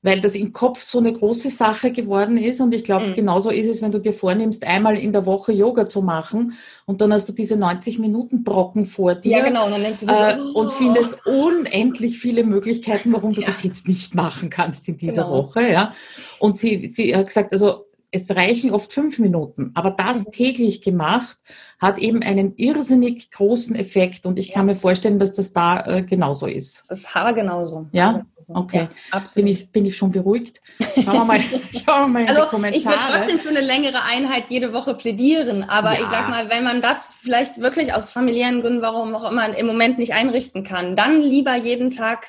[0.03, 2.59] weil das im Kopf so eine große Sache geworden ist.
[2.59, 3.13] Und ich glaube, mhm.
[3.13, 6.53] genauso ist es, wenn du dir vornimmst, einmal in der Woche Yoga zu machen
[6.85, 9.37] und dann hast du diese 90 Minuten Brocken vor dir.
[9.37, 9.65] Ja, genau.
[9.65, 10.59] Und, dann denkst du äh, oh.
[10.59, 13.47] und findest unendlich viele Möglichkeiten, warum du ja.
[13.47, 15.43] das jetzt nicht machen kannst in dieser genau.
[15.43, 15.71] Woche.
[15.71, 15.93] Ja.
[16.39, 20.31] Und sie, sie hat gesagt, also es reichen oft fünf Minuten, aber das mhm.
[20.31, 21.37] täglich gemacht
[21.79, 24.55] hat eben einen irrsinnig großen Effekt und ich ja.
[24.55, 26.83] kann mir vorstellen, dass das da äh, genauso ist.
[26.89, 27.87] Das ist haargenauso.
[27.93, 28.89] Ja, okay.
[29.13, 30.59] Ja, bin, ich, bin ich schon beruhigt?
[30.95, 31.39] Schauen wir mal,
[31.85, 32.77] schauen wir mal in also, die Kommentare.
[32.77, 36.01] Ich würde trotzdem für eine längere Einheit jede Woche plädieren, aber ja.
[36.01, 39.65] ich sag mal, wenn man das vielleicht wirklich aus familiären Gründen, warum auch immer, im
[39.65, 42.27] Moment nicht einrichten kann, dann lieber jeden Tag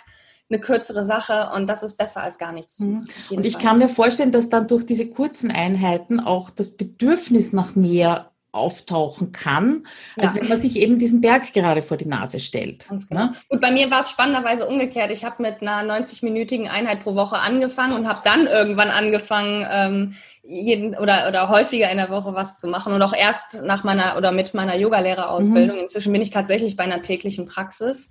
[0.53, 2.81] eine kürzere Sache und das ist besser als gar nichts.
[2.81, 3.07] Mhm.
[3.31, 3.62] Und ich Fall.
[3.62, 9.33] kann mir vorstellen, dass dann durch diese kurzen Einheiten auch das Bedürfnis nach mehr auftauchen
[9.33, 9.85] kann,
[10.17, 10.41] als ja.
[10.41, 12.87] wenn man sich eben diesen Berg gerade vor die Nase stellt.
[12.87, 13.27] Ganz genau.
[13.27, 13.35] Ne?
[13.49, 15.11] Gut, bei mir war es spannenderweise umgekehrt.
[15.11, 20.15] Ich habe mit einer 90-minütigen Einheit pro Woche angefangen und habe dann irgendwann angefangen, ähm,
[20.43, 24.19] jeden oder, oder häufiger in der Woche was zu machen und auch erst nach meiner
[24.19, 25.77] oder mit meiner Yogalehrerausbildung.
[25.77, 25.83] Mhm.
[25.85, 28.11] Inzwischen bin ich tatsächlich bei einer täglichen Praxis.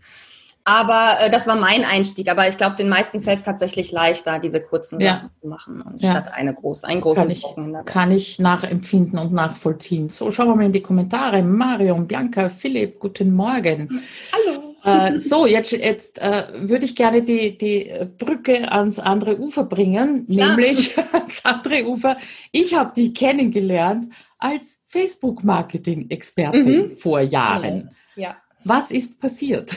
[0.63, 2.29] Aber äh, das war mein Einstieg.
[2.29, 5.15] Aber ich glaube, den meisten fällt es tatsächlich leichter, diese kurzen ja.
[5.15, 6.23] Sachen zu machen, ja.
[6.33, 7.45] eine große, einen großen kann ich,
[7.85, 10.09] kann ich nachempfinden und nachvollziehen.
[10.09, 11.41] So, schauen wir mal in die Kommentare.
[11.41, 14.01] Marion, Bianca, Philipp, guten Morgen.
[14.31, 14.71] Hallo.
[14.83, 20.27] Äh, so, jetzt, jetzt äh, würde ich gerne die, die Brücke ans andere Ufer bringen,
[20.27, 20.55] Klar.
[20.55, 22.17] nämlich ans andere Ufer.
[22.51, 26.95] Ich habe dich kennengelernt als Facebook-Marketing-Expertin mhm.
[26.95, 27.91] vor Jahren.
[28.15, 28.37] Ja.
[28.63, 29.75] Was ist passiert?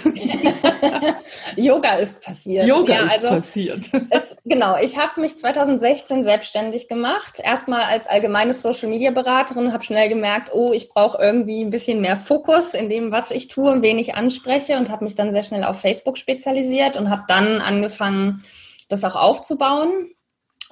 [1.57, 2.67] Yoga ist passiert.
[2.67, 3.91] Yoga ja, ist also passiert.
[4.11, 7.41] Es, genau, ich habe mich 2016 selbstständig gemacht.
[7.43, 12.75] Erstmal als allgemeine Social-Media-Beraterin, habe schnell gemerkt, oh, ich brauche irgendwie ein bisschen mehr Fokus
[12.75, 15.65] in dem, was ich tue und wen ich anspreche und habe mich dann sehr schnell
[15.65, 18.45] auf Facebook spezialisiert und habe dann angefangen,
[18.91, 20.11] das auch aufzubauen.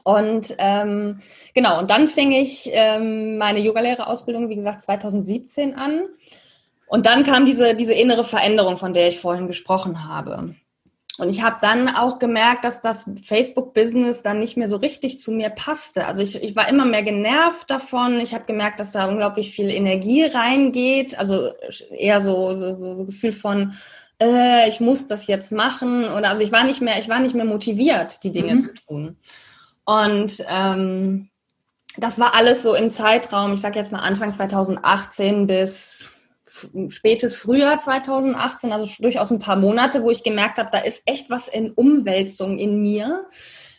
[0.05, 1.21] Und ähm,
[1.55, 6.03] genau, und dann fing ich ähm, meine Yogalehrerausbildung, wie gesagt, 2017 an
[6.93, 10.55] und dann kam diese, diese innere Veränderung, von der ich vorhin gesprochen habe.
[11.17, 15.33] Und ich habe dann auch gemerkt, dass das Facebook-Business dann nicht mehr so richtig zu
[15.33, 16.05] mir passte.
[16.05, 18.21] Also ich, ich war immer mehr genervt davon.
[18.21, 21.19] Ich habe gemerkt, dass da unglaublich viel Energie reingeht.
[21.19, 21.53] Also
[21.97, 23.73] eher so, so, so, so Gefühl von,
[24.23, 26.05] äh, ich muss das jetzt machen.
[26.05, 28.61] Oder also ich war nicht mehr, ich war nicht mehr motiviert, die Dinge mhm.
[28.61, 29.17] zu tun.
[29.87, 31.31] Und ähm,
[31.97, 36.15] das war alles so im Zeitraum, ich sage jetzt mal Anfang 2018 bis
[36.89, 41.31] spätes Frühjahr 2018, also durchaus ein paar Monate, wo ich gemerkt habe, da ist echt
[41.31, 43.27] was in Umwälzung in mir.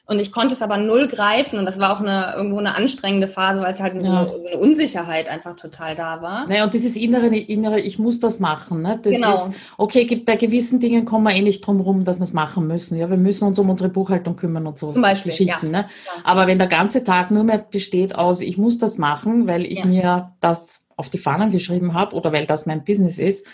[0.06, 3.28] Und ich konnte es aber null greifen und das war auch eine, irgendwo eine anstrengende
[3.28, 6.46] Phase, weil es halt so, eine, so eine Unsicherheit einfach total da war.
[6.46, 8.82] Naja, und dieses innere, innere, ich muss das machen.
[8.82, 9.00] Ne?
[9.02, 9.34] Das genau.
[9.34, 12.67] Ist, okay, bei gewissen Dingen kommen wir eh nicht drum rum, dass wir es machen
[12.67, 12.98] müssen.
[12.98, 15.67] Ja, wir müssen uns um unsere Buchhaltung kümmern und so Zum Beispiel, Geschichten.
[15.67, 15.84] Ja.
[15.84, 15.88] Ne?
[16.26, 19.80] Aber wenn der ganze Tag nur mehr besteht aus, ich muss das machen, weil ich
[19.80, 19.86] ja.
[19.86, 23.45] mir das auf die Fahnen geschrieben habe oder weil das mein Business ist,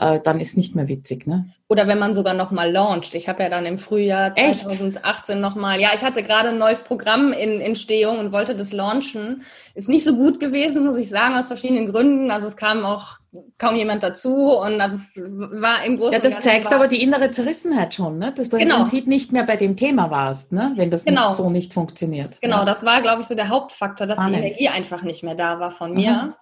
[0.00, 1.26] äh, dann ist nicht mehr witzig.
[1.26, 1.52] Ne?
[1.68, 3.14] Oder wenn man sogar nochmal launcht.
[3.14, 7.32] Ich habe ja dann im Frühjahr 2018 nochmal, ja, ich hatte gerade ein neues Programm
[7.32, 9.42] in Entstehung und wollte das launchen.
[9.74, 12.30] Ist nicht so gut gewesen, muss ich sagen, aus verschiedenen Gründen.
[12.30, 13.18] Also es kam auch
[13.58, 17.30] kaum jemand dazu und also es war im Großen Ja, das zeigt aber die innere
[17.30, 18.32] Zerrissenheit schon, ne?
[18.34, 18.76] dass du genau.
[18.76, 20.72] im Prinzip nicht mehr bei dem Thema warst, ne?
[20.76, 21.26] wenn das genau.
[21.26, 22.40] nicht so nicht funktioniert.
[22.40, 22.64] Genau, ja.
[22.64, 24.36] das war, glaube ich, so der Hauptfaktor, dass Spannend.
[24.36, 26.12] die Energie einfach nicht mehr da war von mir.
[26.12, 26.34] Mhm.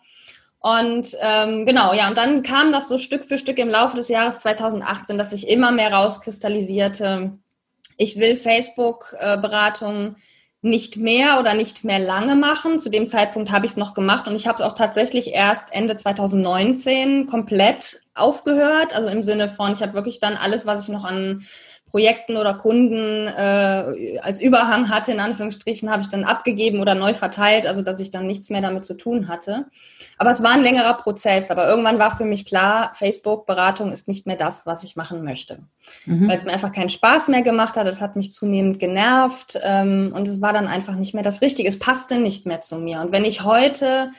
[0.61, 4.09] Und ähm, genau, ja, und dann kam das so Stück für Stück im Laufe des
[4.09, 7.33] Jahres 2018, dass sich immer mehr rauskristallisierte,
[7.97, 10.17] ich will Facebook-Beratung
[10.61, 12.81] nicht mehr oder nicht mehr lange machen.
[12.81, 15.73] Zu dem Zeitpunkt habe ich es noch gemacht und ich habe es auch tatsächlich erst
[15.73, 18.93] Ende 2019 komplett aufgehört.
[18.93, 21.47] Also im Sinne von, ich habe wirklich dann alles, was ich noch an
[21.91, 27.15] Projekten oder Kunden äh, als Überhang hatte, in Anführungsstrichen, habe ich dann abgegeben oder neu
[27.15, 29.67] verteilt, also dass ich dann nichts mehr damit zu tun hatte.
[30.19, 34.27] Aber es war ein längerer Prozess, aber irgendwann war für mich klar, Facebook-Beratung ist nicht
[34.27, 35.61] mehr das, was ich machen möchte.
[36.05, 36.29] Mhm.
[36.29, 40.13] Weil es mir einfach keinen Spaß mehr gemacht hat, es hat mich zunehmend genervt ähm,
[40.15, 41.69] und es war dann einfach nicht mehr das Richtige.
[41.69, 43.01] Es passte nicht mehr zu mir.
[43.01, 44.11] Und wenn ich heute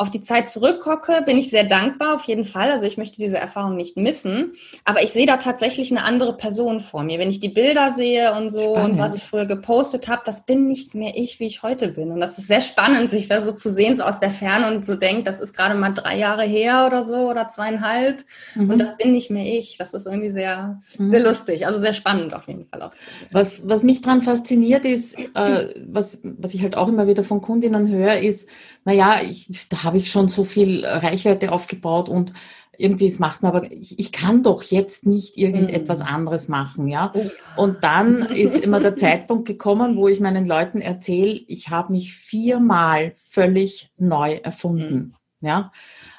[0.00, 2.72] auf die Zeit zurückgucke, bin ich sehr dankbar auf jeden Fall.
[2.72, 4.54] Also ich möchte diese Erfahrung nicht missen.
[4.82, 7.18] Aber ich sehe da tatsächlich eine andere Person vor mir.
[7.18, 8.92] Wenn ich die Bilder sehe und so spannend.
[8.94, 12.12] und was ich früher gepostet habe, das bin nicht mehr ich, wie ich heute bin.
[12.12, 14.86] Und das ist sehr spannend, sich da so zu sehen, so aus der Ferne und
[14.86, 18.24] so denkt, das ist gerade mal drei Jahre her oder so oder zweieinhalb.
[18.54, 18.70] Mhm.
[18.70, 19.76] Und das bin nicht mehr ich.
[19.76, 21.10] Das ist irgendwie sehr, mhm.
[21.10, 21.66] sehr lustig.
[21.66, 22.92] Also sehr spannend auf jeden Fall auch.
[23.32, 27.42] Was, was mich daran fasziniert ist, äh, was, was ich halt auch immer wieder von
[27.42, 28.48] Kundinnen höre, ist,
[28.86, 32.32] naja, ich, da habe ich schon so viel Reichweite aufgebaut und
[32.78, 36.06] irgendwie, es macht mir aber, ich, ich kann doch jetzt nicht irgendetwas mhm.
[36.06, 37.12] anderes machen, ja.
[37.12, 37.28] Oh.
[37.56, 42.14] Und dann ist immer der Zeitpunkt gekommen, wo ich meinen Leuten erzähle, ich habe mich
[42.14, 45.48] viermal völlig neu erfunden, mhm.
[45.48, 45.72] ja.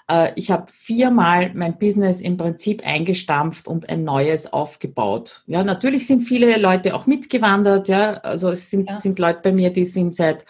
[0.10, 5.43] Äh, ich habe viermal mein Business im Prinzip eingestampft und ein neues aufgebaut.
[5.47, 8.15] Ja, natürlich sind viele Leute auch mitgewandert, ja.
[8.15, 8.95] Also es sind, ja.
[8.95, 10.45] sind Leute bei mir, die sind seit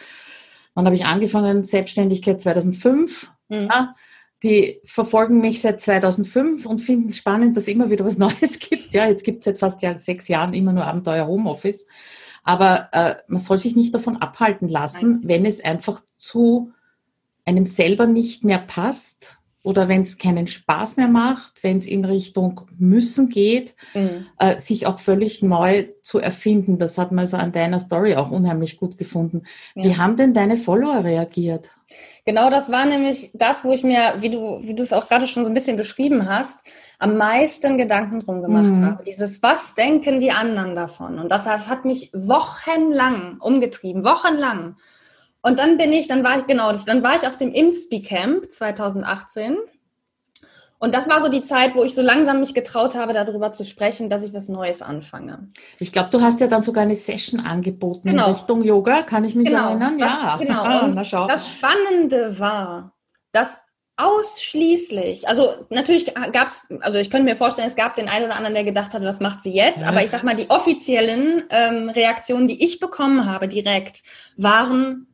[0.74, 1.64] Wann habe ich angefangen?
[1.64, 3.32] Selbstständigkeit 2005.
[3.50, 3.68] Mhm.
[3.70, 3.96] Ja,
[4.44, 8.94] die verfolgen mich seit 2005 und finden es spannend, dass immer wieder was Neues gibt.
[8.94, 11.86] Ja, jetzt gibt es seit fast ja, sechs Jahren immer nur Abenteuer Homeoffice.
[12.44, 15.22] Aber äh, man soll sich nicht davon abhalten lassen, Nein.
[15.26, 16.72] wenn es einfach zu
[17.46, 22.06] einem selber nicht mehr passt oder wenn es keinen Spaß mehr macht, wenn es in
[22.06, 24.26] Richtung müssen geht, mhm.
[24.40, 26.80] äh, sich auch völlig neu zu erfinden.
[26.80, 29.44] Das hat man so an deiner Story auch unheimlich gut gefunden.
[29.76, 29.84] Ja.
[29.84, 31.72] Wie haben denn deine Follower reagiert?
[32.26, 35.28] Genau, das war nämlich das, wo ich mir, wie du, wie du es auch gerade
[35.28, 36.60] schon so ein bisschen beschrieben hast,
[37.00, 38.86] am meisten Gedanken drum gemacht mhm.
[38.86, 39.04] habe.
[39.04, 41.20] Dieses, was denken die anderen davon?
[41.20, 44.76] Und das, das hat mich wochenlang umgetrieben, wochenlang.
[45.42, 48.52] Und dann bin ich, dann war ich, genau, dann war ich auf dem IMSPI Camp
[48.52, 49.58] 2018.
[50.78, 53.66] Und das war so die Zeit, wo ich so langsam mich getraut habe, darüber zu
[53.66, 55.50] sprechen, dass ich was Neues anfange.
[55.78, 58.28] Ich glaube, du hast ja dann sogar eine Session angeboten genau.
[58.28, 59.70] in Richtung Yoga, kann ich mich genau.
[59.70, 60.00] erinnern?
[60.00, 60.64] Das, ja, genau.
[60.64, 62.94] Ah, das Spannende war,
[63.32, 63.58] dass
[63.98, 68.36] ausschließlich, also natürlich gab es, also ich könnte mir vorstellen, es gab den einen oder
[68.36, 69.82] anderen, der gedacht hat, was macht sie jetzt?
[69.82, 69.90] Ja.
[69.90, 74.02] Aber ich sag mal, die offiziellen ähm, Reaktionen, die ich bekommen habe direkt,
[74.38, 75.11] waren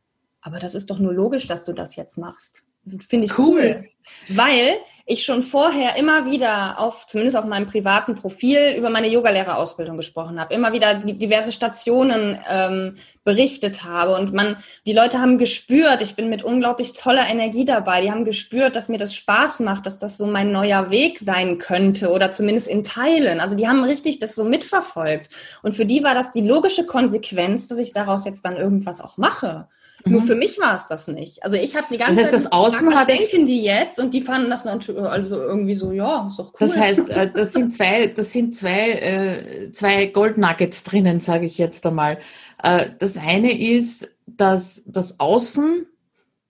[0.48, 2.62] aber das ist doch nur logisch, dass du das jetzt machst.
[3.06, 3.84] Finde ich cool.
[3.84, 4.34] cool.
[4.34, 9.98] Weil ich schon vorher immer wieder auf, zumindest auf meinem privaten Profil, über meine Yogalehrerausbildung
[9.98, 14.56] gesprochen habe, immer wieder diverse Stationen ähm, berichtet habe und man,
[14.86, 18.00] die Leute haben gespürt, ich bin mit unglaublich toller Energie dabei.
[18.00, 21.58] Die haben gespürt, dass mir das Spaß macht, dass das so mein neuer Weg sein
[21.58, 23.40] könnte oder zumindest in Teilen.
[23.40, 25.34] Also die haben richtig das so mitverfolgt.
[25.62, 29.18] Und für die war das die logische Konsequenz, dass ich daraus jetzt dann irgendwas auch
[29.18, 29.68] mache.
[30.08, 30.14] Mhm.
[30.14, 31.42] Nur für mich war es das nicht.
[31.44, 34.00] Also ich habe die ganze das heißt, Zeit das Außen gefragt, was denken die jetzt?
[34.00, 36.68] Und die fanden das natürlich also irgendwie so, ja, ist doch cool.
[36.68, 41.46] Das heißt, äh, das sind zwei, das sind zwei, äh, zwei Gold Nuggets drinnen, sage
[41.46, 42.18] ich jetzt einmal.
[42.62, 45.86] Äh, das eine ist, dass das Außen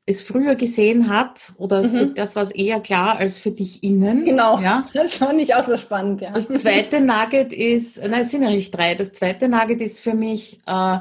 [0.09, 2.15] es früher gesehen hat oder mhm.
[2.15, 4.25] das war es eher klar als für dich innen.
[4.25, 4.85] Genau, ja?
[4.95, 6.23] das fand ich auch so spannend.
[6.23, 6.31] Ja.
[6.31, 10.61] Das zweite Nugget ist, nein, es sind nicht drei, das zweite Nugget ist für mich,
[10.67, 10.99] äh,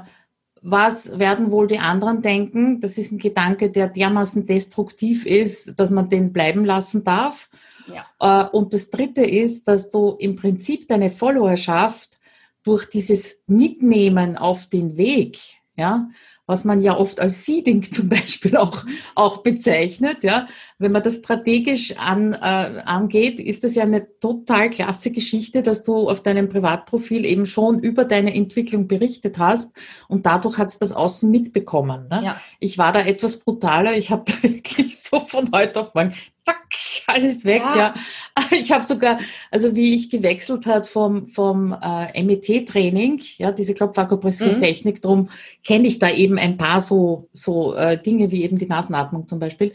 [0.70, 2.82] was werden wohl die anderen denken?
[2.82, 7.50] Das ist ein Gedanke, der dermaßen destruktiv ist, dass man den bleiben lassen darf.
[7.88, 8.44] Ja.
[8.44, 12.20] Äh, und das Dritte ist, dass du im Prinzip deine Followerschaft
[12.64, 15.40] durch dieses Mitnehmen auf den Weg,
[15.78, 16.10] ja,
[16.48, 18.84] was man ja oft als Seeding zum Beispiel auch,
[19.14, 20.24] auch bezeichnet.
[20.24, 20.48] Ja.
[20.80, 25.84] Wenn man das strategisch an, äh, angeht, ist das ja eine total klasse Geschichte, dass
[25.84, 29.76] du auf deinem Privatprofil eben schon über deine Entwicklung berichtet hast
[30.08, 32.08] und dadurch hat es das Außen mitbekommen.
[32.10, 32.22] Ne?
[32.24, 32.42] Ja.
[32.60, 33.96] Ich war da etwas brutaler.
[33.98, 36.14] Ich habe da wirklich so von heute auf morgen
[36.48, 36.68] zack,
[37.08, 37.76] alles weg, ja.
[37.76, 37.94] ja.
[38.52, 39.20] Ich habe sogar,
[39.52, 45.02] also wie ich gewechselt hat vom, vom äh, MET-Training, ja, diese Kopfakupressurtechnik, mhm.
[45.02, 45.30] drum
[45.64, 49.40] kenne ich da eben ein paar so, so äh, Dinge wie eben die Nasenatmung zum
[49.40, 49.74] Beispiel.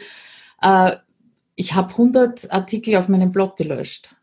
[0.60, 0.96] Äh,
[1.54, 4.14] ich habe 100 Artikel auf meinem Blog gelöscht.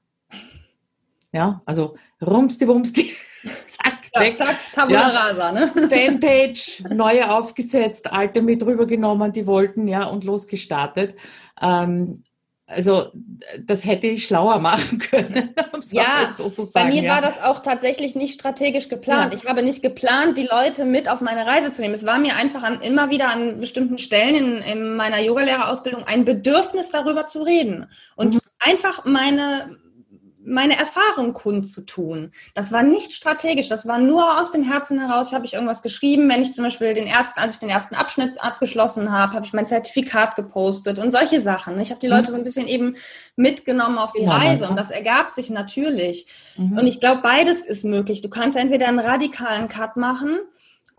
[1.31, 3.11] Ja, also rumsti wumsti,
[3.67, 4.37] zack, ja, weg.
[4.37, 5.27] Zack, Tabula ja.
[5.27, 5.71] rasa, ne?
[5.89, 11.15] Fanpage, neue aufgesetzt, alte mit rübergenommen, die wollten, ja, und losgestartet.
[11.61, 12.23] Ähm,
[12.69, 13.11] also
[13.59, 15.55] das hätte ich schlauer machen können.
[15.91, 17.15] ja, so bei mir ja.
[17.15, 19.33] war das auch tatsächlich nicht strategisch geplant.
[19.33, 19.39] Ja.
[19.39, 21.95] Ich habe nicht geplant, die Leute mit auf meine Reise zu nehmen.
[21.95, 26.25] Es war mir einfach an, immer wieder an bestimmten Stellen in, in meiner Yogalehrerausbildung ein
[26.25, 28.39] Bedürfnis darüber zu reden und mhm.
[28.59, 29.77] einfach meine
[30.49, 32.31] meine Erfahrung kundzutun.
[32.53, 36.27] Das war nicht strategisch, das war nur aus dem Herzen heraus, habe ich irgendwas geschrieben.
[36.29, 39.53] Wenn ich zum Beispiel den ersten, als ich den ersten Abschnitt abgeschlossen habe, habe ich
[39.53, 41.79] mein Zertifikat gepostet und solche Sachen.
[41.79, 42.33] Ich habe die Leute mhm.
[42.33, 42.95] so ein bisschen eben
[43.35, 46.27] mitgenommen auf die genau, Reise und das ergab sich natürlich.
[46.57, 46.77] Mhm.
[46.77, 48.21] Und ich glaube, beides ist möglich.
[48.21, 50.39] Du kannst entweder einen radikalen Cut machen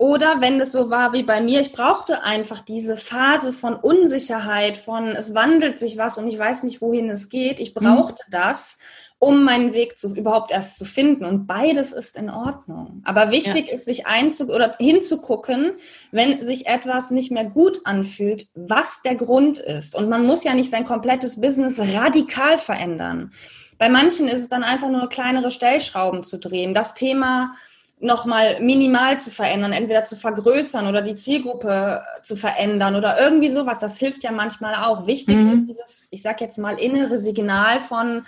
[0.01, 4.79] Oder wenn es so war wie bei mir, ich brauchte einfach diese Phase von Unsicherheit,
[4.79, 7.59] von es wandelt sich was und ich weiß nicht, wohin es geht.
[7.59, 7.81] Ich mhm.
[7.81, 8.31] brauchte mhm.
[8.31, 8.79] das,
[9.21, 11.25] um meinen Weg zu, überhaupt erst zu finden.
[11.25, 13.03] Und beides ist in Ordnung.
[13.05, 13.73] Aber wichtig ja.
[13.75, 15.73] ist, sich einzu oder hinzugucken,
[16.11, 19.93] wenn sich etwas nicht mehr gut anfühlt, was der Grund ist.
[19.93, 23.31] Und man muss ja nicht sein komplettes Business radikal verändern.
[23.77, 26.73] Bei manchen ist es dann einfach nur kleinere Stellschrauben zu drehen.
[26.73, 27.51] Das Thema
[27.99, 33.77] nochmal minimal zu verändern, entweder zu vergrößern oder die Zielgruppe zu verändern oder irgendwie sowas.
[33.77, 35.05] Das hilft ja manchmal auch.
[35.05, 35.53] Wichtig mhm.
[35.53, 38.25] ist dieses, ich sag jetzt mal, innere Signal von,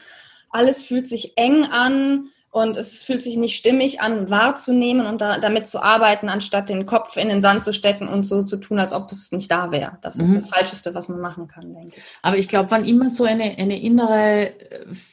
[0.54, 5.39] alles fühlt sich eng an und es fühlt sich nicht stimmig an, wahrzunehmen und da,
[5.39, 8.80] damit zu arbeiten, anstatt den Kopf in den Sand zu stecken und so zu tun,
[8.80, 9.97] als ob es nicht da wäre.
[10.01, 10.36] Das ist mhm.
[10.36, 12.04] das Falscheste, was man machen kann, denke ich.
[12.22, 14.51] Aber ich glaube, wann immer so eine, eine innere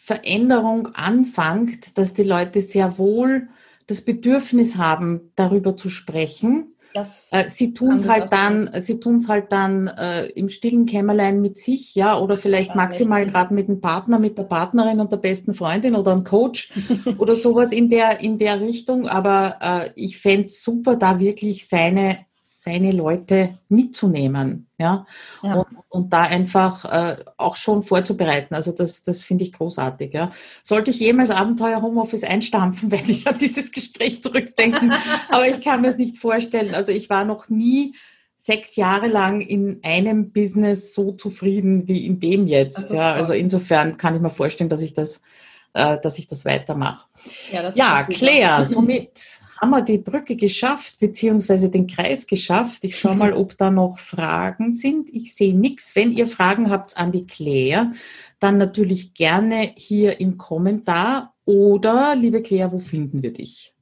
[0.05, 3.49] Veränderung anfängt, dass die Leute sehr wohl
[3.87, 6.75] das Bedürfnis haben, darüber zu sprechen.
[6.95, 10.87] Das äh, sie tun es halt dann, sie tun es halt dann äh, im stillen
[10.87, 15.13] Kämmerlein mit sich, ja, oder vielleicht maximal gerade mit dem Partner, mit der Partnerin und
[15.13, 16.73] der besten Freundin oder einem Coach
[17.19, 19.09] oder sowas in der in der Richtung.
[19.09, 22.30] Aber äh, ich fände es super, da wirklich seine
[22.63, 25.07] seine Leute mitzunehmen, ja,
[25.43, 25.55] ja.
[25.55, 28.55] Und, und, da einfach äh, auch schon vorzubereiten.
[28.55, 30.31] Also das, das finde ich großartig, ja.
[30.63, 34.93] Sollte ich jemals Abenteuer Homeoffice einstampfen, werde ich an dieses Gespräch zurückdenken.
[35.31, 36.75] Aber ich kann mir es nicht vorstellen.
[36.75, 37.95] Also ich war noch nie
[38.37, 42.91] sechs Jahre lang in einem Business so zufrieden wie in dem jetzt.
[42.91, 45.23] Ja, also insofern kann ich mir vorstellen, dass ich das,
[45.73, 47.07] äh, dass ich das weitermache.
[47.53, 52.85] Ja, ja Claire, somit haben wir die Brücke geschafft, beziehungsweise den Kreis geschafft.
[52.85, 55.09] Ich schaue mal, ob da noch Fragen sind.
[55.11, 55.95] Ich sehe nichts.
[55.95, 57.93] Wenn ihr Fragen habt an die Claire,
[58.39, 63.75] dann natürlich gerne hier im Kommentar oder, liebe Claire, wo finden wir dich?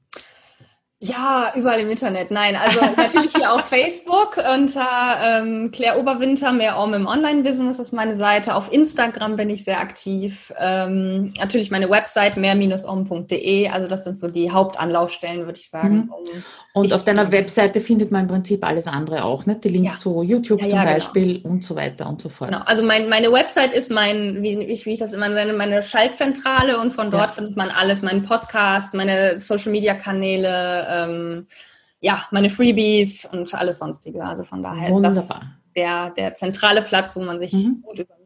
[1.01, 2.29] Ja, überall im Internet.
[2.29, 7.93] Nein, also natürlich hier auf Facebook unter ähm, Claire Oberwinter, mehr Om im Online-Business ist
[7.93, 8.53] meine Seite.
[8.53, 10.53] Auf Instagram bin ich sehr aktiv.
[10.59, 13.69] Ähm, natürlich meine Website mehr-om.de.
[13.69, 15.95] Also das sind so die Hauptanlaufstellen, würde ich sagen.
[15.95, 16.11] Mhm.
[16.73, 19.55] Um und auf deiner Webseite findet man im Prinzip alles andere auch, ne?
[19.55, 19.99] Die Links ja.
[19.99, 20.93] zu YouTube ja, ja, zum genau.
[20.93, 21.49] Beispiel genau.
[21.49, 22.51] und so weiter und so fort.
[22.51, 22.63] Genau.
[22.65, 26.91] Also mein, meine Website ist mein, wie, wie ich das immer nenne, meine Schaltzentrale und
[26.91, 31.47] von dort findet man alles, meinen Podcast, meine Social-Media-Kanäle, ähm,
[32.01, 34.23] ja, meine Freebies und alles sonstige.
[34.23, 35.21] Also von daher Wunderbar.
[35.21, 35.39] ist das
[35.75, 37.81] der, der zentrale Platz, wo man sich mhm.
[37.81, 38.19] gut über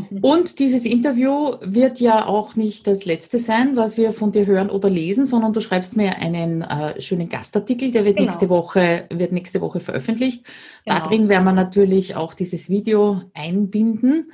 [0.22, 4.70] und dieses Interview wird ja auch nicht das letzte sein, was wir von dir hören
[4.70, 8.26] oder lesen, sondern du schreibst mir einen äh, schönen Gastartikel, der wird genau.
[8.26, 10.44] nächste Woche, wird nächste Woche veröffentlicht.
[10.84, 10.98] Genau.
[10.98, 14.32] Darin werden wir natürlich auch dieses Video einbinden.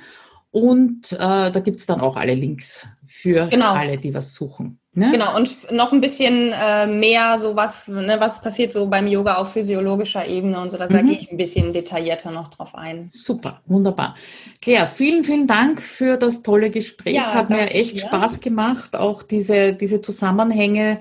[0.51, 3.73] Und äh, da gibt es dann auch alle Links für genau.
[3.73, 4.78] alle, die was suchen.
[4.93, 5.11] Ne?
[5.11, 9.35] Genau, und noch ein bisschen äh, mehr so was, ne, was passiert so beim Yoga
[9.35, 11.07] auf physiologischer Ebene und so, da mhm.
[11.07, 13.07] gehe ich ein bisschen detaillierter noch drauf ein.
[13.09, 14.15] Super, wunderbar.
[14.61, 17.15] Claire, vielen, vielen Dank für das tolle Gespräch.
[17.15, 18.01] Ja, Hat mir echt dir.
[18.01, 20.99] Spaß gemacht, auch diese, diese Zusammenhänge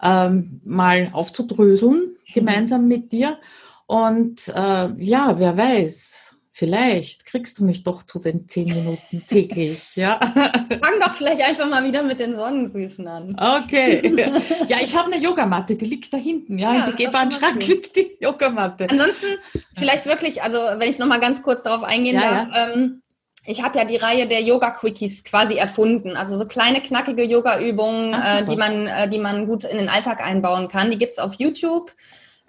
[0.00, 2.32] ähm, mal aufzudröseln, mhm.
[2.32, 3.38] gemeinsam mit dir.
[3.86, 9.80] Und äh, ja, wer weiß, vielleicht kriegst du mich doch zu den zehn Minuten täglich,
[9.96, 10.20] ja.
[10.20, 13.36] Fang doch vielleicht einfach mal wieder mit den Sonnengrüßen an.
[13.36, 14.02] Okay.
[14.68, 17.96] Ja, ich habe eine Yogamatte, die liegt da hinten, ja, ja im begehbaren Schrank liegt
[17.96, 18.88] die Yogamatte.
[18.88, 19.26] Ansonsten
[19.76, 22.72] vielleicht wirklich, also wenn ich nochmal ganz kurz darauf eingehen ja, darf, ja.
[22.72, 23.02] Ähm,
[23.46, 26.16] ich habe ja die Reihe der Yoga-Quickies quasi erfunden.
[26.16, 30.24] Also so kleine, knackige Yoga-Übungen, äh, die, man, äh, die man gut in den Alltag
[30.24, 30.90] einbauen kann.
[30.90, 31.92] Die gibt's auf YouTube.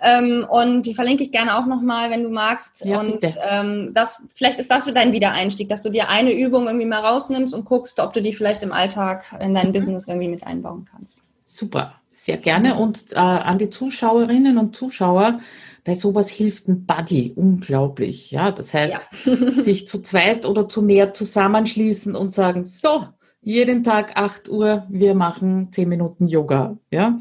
[0.02, 2.84] Ähm, und die verlinke ich gerne auch nochmal, wenn du magst.
[2.86, 3.20] Ja, und
[3.50, 7.00] ähm, das, vielleicht ist das für dein Wiedereinstieg, dass du dir eine Übung irgendwie mal
[7.00, 10.86] rausnimmst und guckst, ob du die vielleicht im Alltag in dein Business irgendwie mit einbauen
[10.92, 11.20] kannst.
[11.46, 12.76] Super, sehr gerne.
[12.76, 15.40] Und äh, an die Zuschauerinnen und Zuschauer,
[15.86, 18.32] bei sowas hilft ein Buddy unglaublich.
[18.32, 19.36] Ja, das heißt, ja.
[19.62, 23.06] sich zu zweit oder zu mehr zusammenschließen und sagen, so,
[23.42, 26.78] jeden Tag 8 Uhr, wir machen 10 Minuten Yoga.
[26.92, 27.20] Ja,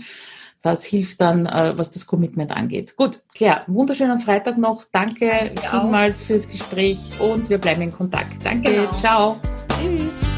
[0.65, 2.97] das hilft dann, äh, was das Commitment angeht.
[2.97, 4.85] Gut, Claire, wunderschönen Freitag noch.
[4.91, 8.35] Danke vielmals fürs Gespräch und wir bleiben in Kontakt.
[8.43, 8.91] Danke, genau.
[8.93, 9.41] ciao.
[9.79, 10.34] Tschüss.